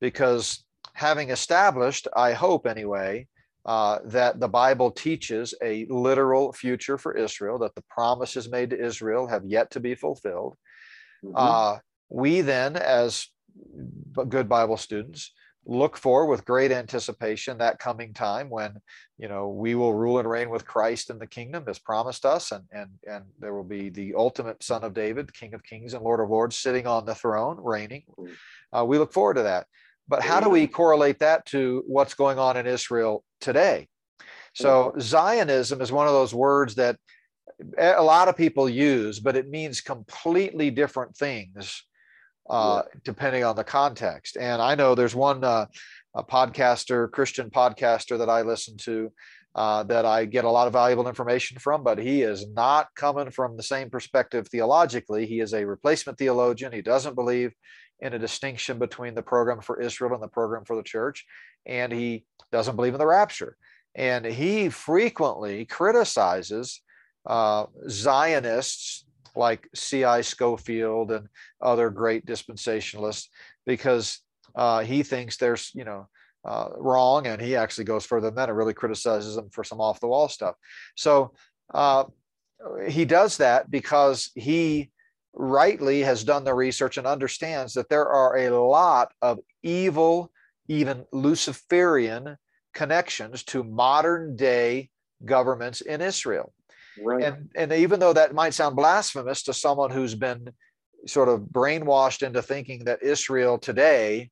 [0.00, 0.64] because
[0.94, 3.26] having established, I hope anyway,
[3.70, 8.84] uh, that the Bible teaches a literal future for Israel, that the promises made to
[8.84, 10.56] Israel have yet to be fulfilled.
[11.24, 11.36] Mm-hmm.
[11.36, 11.76] Uh,
[12.08, 13.28] we then, as
[14.28, 15.32] good Bible students,
[15.66, 18.74] look for with great anticipation that coming time when
[19.18, 22.50] you know we will rule and reign with Christ in the kingdom as promised us
[22.50, 26.02] and and and there will be the ultimate son of David king of kings and
[26.02, 28.32] lord of lords sitting on the throne reigning mm-hmm.
[28.76, 29.66] uh, we look forward to that
[30.10, 33.88] but how do we correlate that to what's going on in Israel today.
[34.54, 36.96] So Zionism is one of those words that
[37.78, 41.84] a lot of people use, but it means completely different things
[42.48, 43.00] uh, yeah.
[43.04, 44.36] depending on the context.
[44.36, 45.66] And I know there's one uh,
[46.14, 49.12] a podcaster, Christian podcaster that I listen to
[49.54, 53.30] uh, that I get a lot of valuable information from, but he is not coming
[53.30, 55.26] from the same perspective theologically.
[55.26, 56.72] He is a replacement theologian.
[56.72, 57.52] He doesn't believe
[58.00, 61.26] in a distinction between the program for Israel and the program for the church.
[61.66, 63.56] And he doesn't believe in the rapture.
[63.94, 66.80] And he frequently criticizes
[67.26, 69.04] uh, Zionists
[69.36, 70.22] like C.I.
[70.22, 71.28] Scofield and
[71.60, 73.28] other great dispensationalists
[73.66, 74.20] because
[74.54, 76.08] uh, he thinks there's, you know,
[76.44, 77.26] uh, wrong.
[77.26, 80.08] And he actually goes further than that and really criticizes them for some off the
[80.08, 80.54] wall stuff.
[80.96, 81.32] So
[81.72, 82.04] uh,
[82.88, 84.90] he does that because he
[85.34, 90.30] rightly has done the research and understands that there are a lot of evil,
[90.68, 92.36] even Luciferian
[92.74, 94.90] connections to modern day
[95.24, 96.52] governments in Israel.
[97.02, 97.22] Right.
[97.22, 100.50] And, and even though that might sound blasphemous to someone who's been
[101.06, 104.30] sort of brainwashed into thinking that Israel today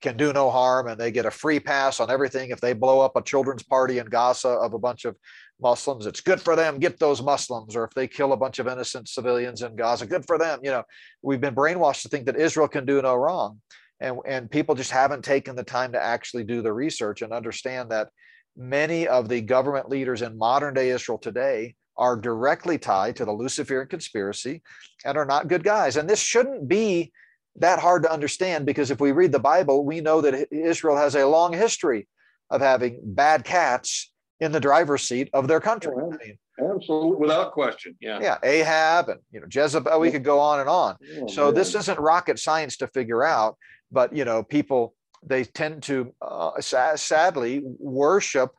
[0.00, 3.00] can do no harm and they get a free pass on everything if they blow
[3.00, 5.16] up a children's party in Gaza of a bunch of
[5.60, 7.74] Muslims, it's good for them, get those Muslims.
[7.74, 10.60] Or if they kill a bunch of innocent civilians in Gaza, good for them.
[10.62, 10.82] You know,
[11.22, 13.60] we've been brainwashed to think that Israel can do no wrong.
[14.00, 17.90] And, and people just haven't taken the time to actually do the research and understand
[17.90, 18.08] that
[18.56, 23.32] many of the government leaders in modern day Israel today are directly tied to the
[23.32, 24.62] Luciferian conspiracy
[25.04, 25.96] and are not good guys.
[25.96, 27.12] And this shouldn't be
[27.56, 31.16] that hard to understand because if we read the Bible, we know that Israel has
[31.16, 32.06] a long history
[32.50, 35.94] of having bad cats in the driver's seat of their country.
[35.96, 37.96] I mean, Absolutely, without question.
[38.00, 38.18] Yeah.
[38.20, 38.38] Yeah.
[38.42, 40.00] Ahab and you know Jezebel.
[40.00, 40.96] We could go on and on.
[41.20, 41.54] Oh, so man.
[41.54, 43.56] this isn't rocket science to figure out,
[43.92, 48.50] but you know, people they tend to uh, sadly worship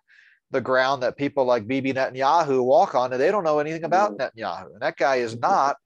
[0.52, 4.18] the ground that people like Bibi Netanyahu walk on, and they don't know anything about
[4.18, 4.74] Netanyahu.
[4.74, 5.78] And that guy is not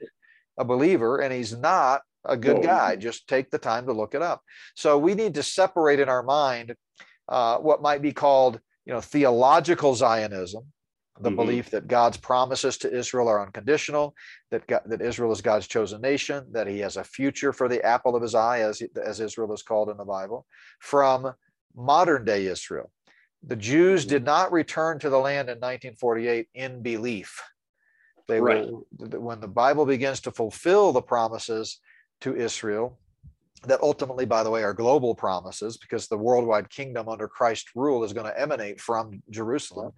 [0.58, 2.96] a believer, and he's not a good guy.
[2.96, 4.41] Just take the time to look it up.
[4.76, 6.76] So we need to separate in our mind
[7.28, 10.65] uh, what might be called you know, theological Zionism,
[11.19, 11.36] the mm-hmm.
[11.36, 14.15] belief that God's promises to Israel are unconditional,
[14.51, 17.84] that God, that Israel is God's chosen nation, that He has a future for the
[17.84, 20.45] apple of His eye, as as Israel is called in the Bible,
[20.79, 21.34] from
[21.75, 22.91] modern day Israel.
[23.45, 27.41] The Jews did not return to the land in 1948 in belief.
[28.27, 28.65] They right.
[28.65, 31.79] will, when the Bible begins to fulfill the promises
[32.21, 32.97] to Israel,
[33.68, 38.03] that ultimately, by the way, are global promises because the worldwide kingdom under Christ's rule
[38.03, 39.93] is going to emanate from Jerusalem.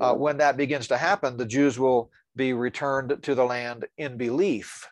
[0.00, 4.16] Uh, when that begins to happen, the Jews will be returned to the land in
[4.16, 4.88] belief.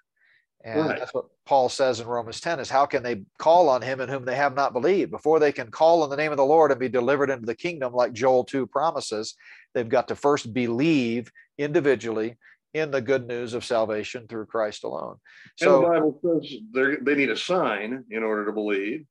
[0.64, 0.99] And right.
[0.99, 4.09] that's what Paul says in Romans 10 is how can they call on him in
[4.09, 5.11] whom they have not believed?
[5.11, 7.55] Before they can call on the name of the Lord and be delivered into the
[7.55, 9.35] kingdom, like Joel 2 promises,
[9.75, 12.37] they've got to first believe individually
[12.75, 15.16] in the good news of salvation through Christ alone.
[15.57, 19.05] So and the Bible says they need a sign in order to believe.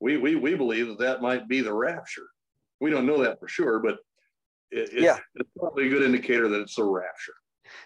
[0.00, 2.26] We, we, we believe that that might be the rapture.
[2.80, 3.98] We don't know that for sure, but
[4.70, 5.18] it, it, yeah.
[5.34, 7.34] it's probably a good indicator that it's the rapture.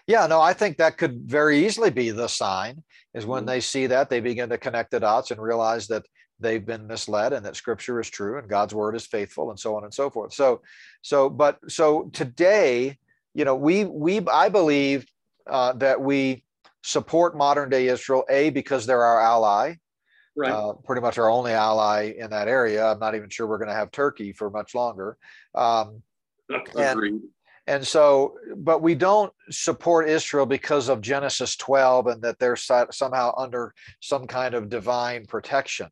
[0.07, 2.83] Yeah, no, I think that could very easily be the sign
[3.13, 3.47] is when mm-hmm.
[3.47, 6.05] they see that they begin to connect the dots and realize that
[6.39, 9.75] they've been misled and that scripture is true and God's word is faithful and so
[9.75, 10.33] on and so forth.
[10.33, 10.61] So,
[11.01, 12.97] so, but so today,
[13.35, 15.05] you know, we, we, I believe
[15.45, 16.43] uh, that we
[16.83, 19.75] support modern day Israel, A, because they're our ally,
[20.35, 20.51] right.
[20.51, 22.87] Uh, pretty much our only ally in that area.
[22.87, 25.17] I'm not even sure we're going to have Turkey for much longer.
[25.53, 26.01] Um,
[26.77, 27.21] and,
[27.67, 33.33] and so, but we don't support Israel because of Genesis 12 and that they're somehow
[33.37, 35.89] under some kind of divine protection.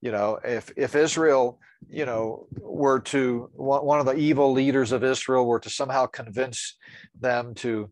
[0.00, 5.02] You know, if if Israel, you know, were to one of the evil leaders of
[5.02, 6.76] Israel were to somehow convince
[7.18, 7.90] them to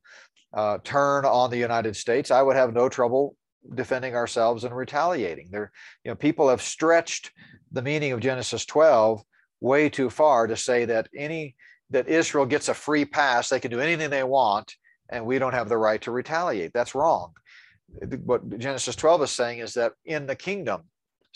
[0.55, 3.37] uh, turn on the United States, I would have no trouble
[3.75, 5.49] defending ourselves and retaliating.
[5.51, 5.73] There,
[6.05, 7.33] you know, people have stretched
[7.73, 9.23] the meaning of Genesis 12
[9.61, 11.57] way too far to say that any
[11.91, 13.49] that Israel gets a free pass.
[13.49, 14.75] They can do anything they want,
[15.09, 16.73] and we don't have the right to retaliate.
[16.73, 17.33] That's wrong.
[18.25, 20.83] What Genesis 12 is saying is that in the kingdom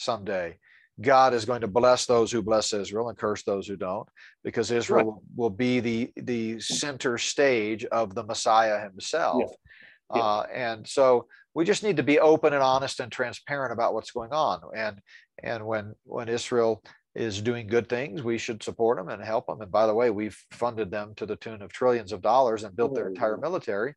[0.01, 0.59] someday,
[1.01, 4.09] God is going to bless those who bless Israel and curse those who don't,
[4.45, 5.23] because Israel right.
[5.37, 9.43] will be the the center stage of the Messiah himself.
[9.47, 10.17] Yeah.
[10.17, 10.23] Yeah.
[10.23, 14.11] Uh, and so we just need to be open and honest and transparent about what's
[14.11, 14.61] going on.
[14.77, 15.01] And
[15.43, 16.83] and when when Israel
[17.15, 19.61] is doing good things, we should support them and help them.
[19.61, 22.77] And by the way, we've funded them to the tune of trillions of dollars and
[22.77, 23.95] built their entire military.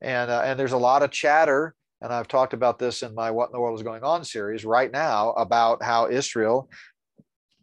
[0.00, 3.30] And uh, and there's a lot of chatter, and I've talked about this in my
[3.30, 6.68] "What in the World is Going On" series right now about how Israel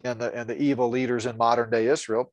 [0.04, 2.32] and the and the evil leaders in modern day Israel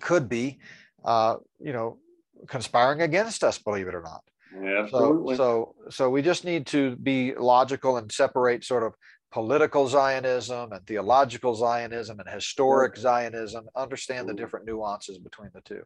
[0.00, 0.60] could be,
[1.04, 1.98] uh, you know,
[2.46, 3.58] conspiring against us.
[3.58, 4.22] Believe it or not.
[4.62, 5.36] Yeah, absolutely.
[5.36, 8.94] So, so so we just need to be logical and separate sort of
[9.32, 15.82] political Zionism and theological Zionism and historic Zionism, understand the different nuances between the two.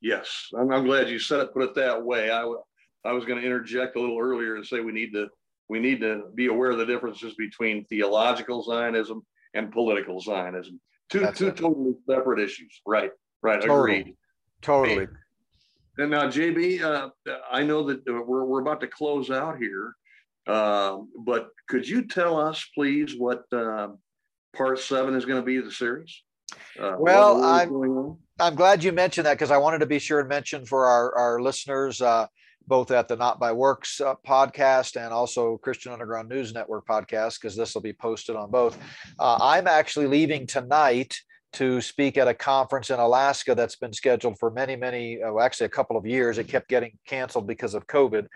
[0.00, 2.30] Yes, I'm, I'm glad you said it, put it that way.
[2.30, 2.50] I,
[3.04, 5.28] I was going to interject a little earlier and say we need to
[5.68, 9.22] we need to be aware of the differences between theological Zionism
[9.54, 10.80] and political Zionism.
[11.10, 11.56] Two That's two it.
[11.56, 12.80] totally separate issues.
[12.86, 13.10] Right.
[13.42, 13.60] Right.
[13.60, 14.00] Totally.
[14.00, 14.16] Agreed.
[14.62, 15.08] Totally.
[15.98, 17.10] And now, JB, uh,
[17.50, 19.94] I know that we're, we're about to close out here.
[20.46, 23.88] Um, but could you tell us, please, what uh,
[24.56, 26.22] part seven is going to be of the series?
[26.80, 30.28] Uh, well, I'm, I'm glad you mentioned that because I wanted to be sure and
[30.28, 32.26] mention for our, our listeners, uh,
[32.68, 37.40] both at the Not by Works uh, podcast and also Christian Underground News Network podcast,
[37.40, 38.78] because this will be posted on both.
[39.18, 41.18] Uh, I'm actually leaving tonight
[41.54, 45.64] to speak at a conference in Alaska that's been scheduled for many, many, well, actually
[45.64, 46.36] a couple of years.
[46.36, 48.26] It kept getting canceled because of COVID.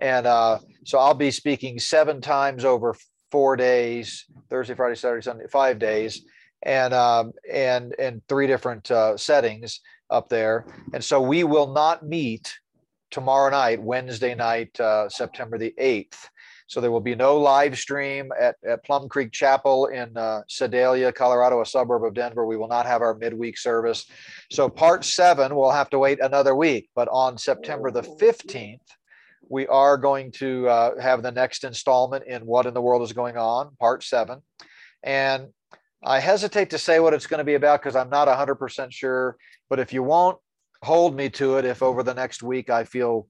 [0.00, 2.94] And uh, so I'll be speaking seven times over
[3.32, 6.22] four days Thursday, Friday, Saturday, Sunday, five days.
[6.62, 9.80] And um, and and three different uh, settings
[10.10, 12.54] up there, and so we will not meet
[13.10, 16.28] tomorrow night, Wednesday night, uh, September the eighth.
[16.66, 21.10] So there will be no live stream at, at Plum Creek Chapel in uh, Sedalia,
[21.10, 22.46] Colorado, a suburb of Denver.
[22.46, 24.06] We will not have our midweek service.
[24.52, 26.88] So part seven, we'll have to wait another week.
[26.94, 28.78] But on September the 15th,
[29.48, 33.12] we are going to uh, have the next installment in What in the World is
[33.12, 34.40] Going On, part seven.
[35.02, 35.48] And
[36.04, 39.36] I hesitate to say what it's going to be about because I'm not 100% sure.
[39.68, 40.38] But if you won't
[40.82, 43.28] hold me to it, if over the next week I feel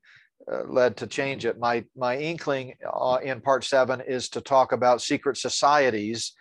[0.51, 1.59] uh, led to change it.
[1.59, 6.33] My my inkling uh, in part seven is to talk about secret societies,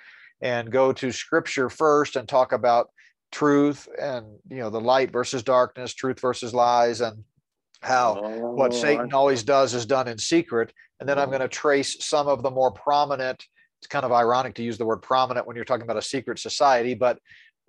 [0.42, 2.90] and go to scripture first and talk about
[3.32, 7.24] truth and you know the light versus darkness, truth versus lies, and
[7.82, 10.74] how oh, what Satan always does is done in secret.
[11.00, 13.46] And then I'm going to trace some of the more prominent.
[13.80, 16.40] It's kind of ironic to use the word prominent when you're talking about a secret
[16.40, 17.20] society, but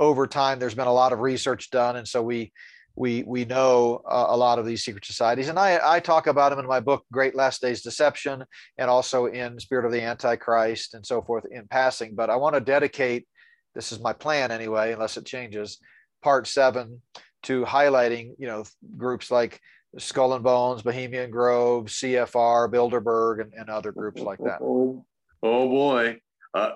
[0.01, 2.53] over time there's been a lot of research done, and so we
[3.01, 5.49] we we know uh, a lot of these secret societies.
[5.49, 8.45] And I, I talk about them in my book great last days deception
[8.77, 12.15] and also in spirit of the antichrist and so forth in passing.
[12.15, 13.27] But i want to dedicate
[13.75, 15.79] this is my plan anyway unless it changes
[16.23, 17.01] part seven
[17.45, 18.65] to highlighting you know
[18.99, 19.59] groups like
[19.97, 24.59] skull and bones bohemian grove cfr bilderberg and, and other groups like that.
[24.61, 25.07] Oh,
[25.43, 26.21] oh boy.
[26.53, 26.73] Uh,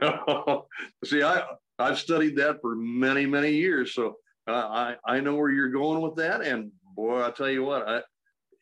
[1.04, 1.42] see, I
[1.76, 4.16] I've studied that for many many years, so
[4.46, 7.88] uh, I I know where you're going with that, and boy, I tell you what,
[7.88, 7.98] I,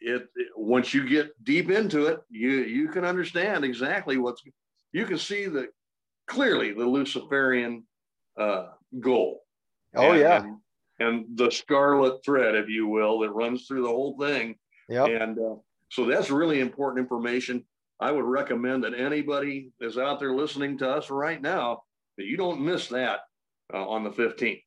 [0.01, 4.43] it, it, once you get deep into it, you you can understand exactly what's
[4.93, 5.69] you can see the
[6.27, 7.85] clearly the Luciferian
[8.39, 8.69] uh,
[9.01, 9.41] goal.
[9.97, 10.59] Oh and, yeah, and,
[11.01, 14.57] and, the scarlet thread, if you will, that runs through the whole thing.
[14.89, 15.57] Yeah, and uh,
[15.91, 17.65] so that's really important information.
[18.01, 21.83] I would recommend that anybody is out there listening to us right now
[22.19, 23.21] that you don't miss that
[23.73, 24.61] uh, on the 15th.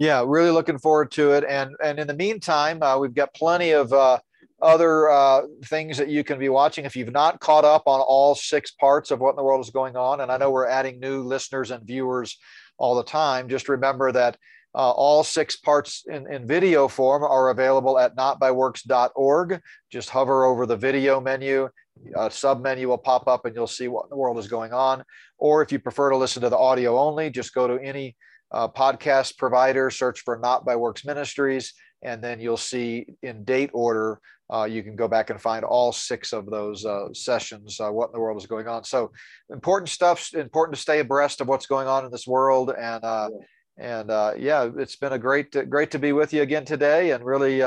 [0.00, 1.44] Yeah, really looking forward to it.
[1.46, 4.18] And and in the meantime, uh, we've got plenty of uh,
[4.62, 8.34] other uh, things that you can be watching if you've not caught up on all
[8.34, 10.22] six parts of what in the world is going on.
[10.22, 12.38] And I know we're adding new listeners and viewers
[12.78, 13.46] all the time.
[13.46, 14.38] Just remember that
[14.74, 19.60] uh, all six parts in, in video form are available at notbyworks.org.
[19.92, 21.68] Just hover over the video menu,
[22.16, 24.72] a sub menu will pop up and you'll see what in the world is going
[24.72, 25.04] on.
[25.36, 28.16] Or if you prefer to listen to the audio only, just go to any
[28.52, 33.70] uh, podcast provider, search for Not by Works Ministries, and then you'll see in date
[33.72, 34.20] order.
[34.52, 37.78] Uh, you can go back and find all six of those uh, sessions.
[37.78, 38.82] Uh, what in the world is going on?
[38.82, 39.12] So
[39.48, 40.34] important stuff.
[40.34, 42.70] Important to stay abreast of what's going on in this world.
[42.76, 43.30] And uh,
[43.78, 47.24] and uh, yeah, it's been a great great to be with you again today, and
[47.24, 47.62] really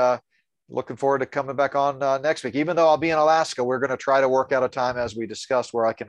[0.68, 2.54] looking forward to coming back on next week.
[2.54, 4.98] Even though I'll be in Alaska, we're going to try to work out a time
[4.98, 6.08] as we discussed where I can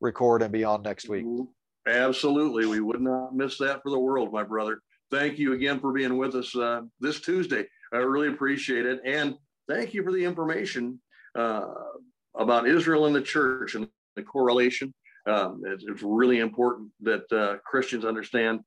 [0.00, 1.24] record and be on next week.
[1.24, 1.44] Mm-hmm.
[1.86, 2.66] Absolutely.
[2.66, 4.80] We would not miss that for the world, my brother.
[5.10, 7.64] Thank you again for being with us uh, this Tuesday.
[7.92, 9.00] I really appreciate it.
[9.04, 9.36] And
[9.68, 11.00] thank you for the information
[11.36, 11.66] uh,
[12.36, 14.92] about Israel and the church and the correlation.
[15.26, 18.60] Um, it's, it's, really important that uh, Christians understand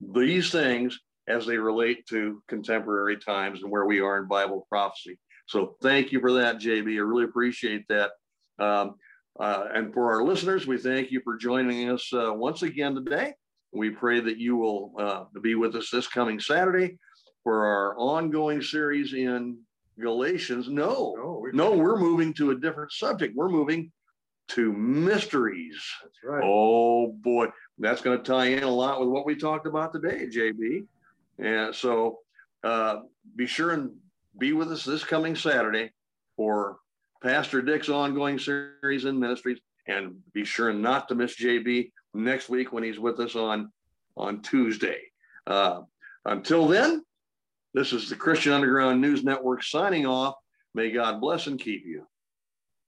[0.00, 0.98] these things
[1.28, 5.18] as they relate to contemporary times and where we are in Bible prophecy.
[5.46, 6.94] So thank you for that, JB.
[6.94, 8.12] I really appreciate that.
[8.58, 8.94] Um,
[9.38, 13.34] uh, and for our listeners, we thank you for joining us uh, once again today.
[13.72, 16.98] We pray that you will uh, be with us this coming Saturday
[17.42, 19.58] for our ongoing series in
[19.98, 20.68] Galatians.
[20.68, 23.34] No, no, we're, no, we're moving to a different subject.
[23.36, 23.90] We're moving
[24.48, 25.82] to mysteries.
[26.02, 26.42] That's right.
[26.44, 30.26] Oh boy, that's going to tie in a lot with what we talked about today,
[30.26, 30.86] JB.
[31.38, 32.18] And so
[32.62, 33.00] uh,
[33.34, 33.90] be sure and
[34.38, 35.90] be with us this coming Saturday
[36.36, 36.78] for
[37.24, 39.58] Pastor Dick's ongoing series in ministries.
[39.86, 43.72] And be sure not to miss JB next week when he's with us on,
[44.16, 45.00] on Tuesday.
[45.46, 45.80] Uh,
[46.26, 47.02] until then,
[47.72, 50.34] this is the Christian Underground News Network signing off.
[50.74, 52.06] May God bless and keep you.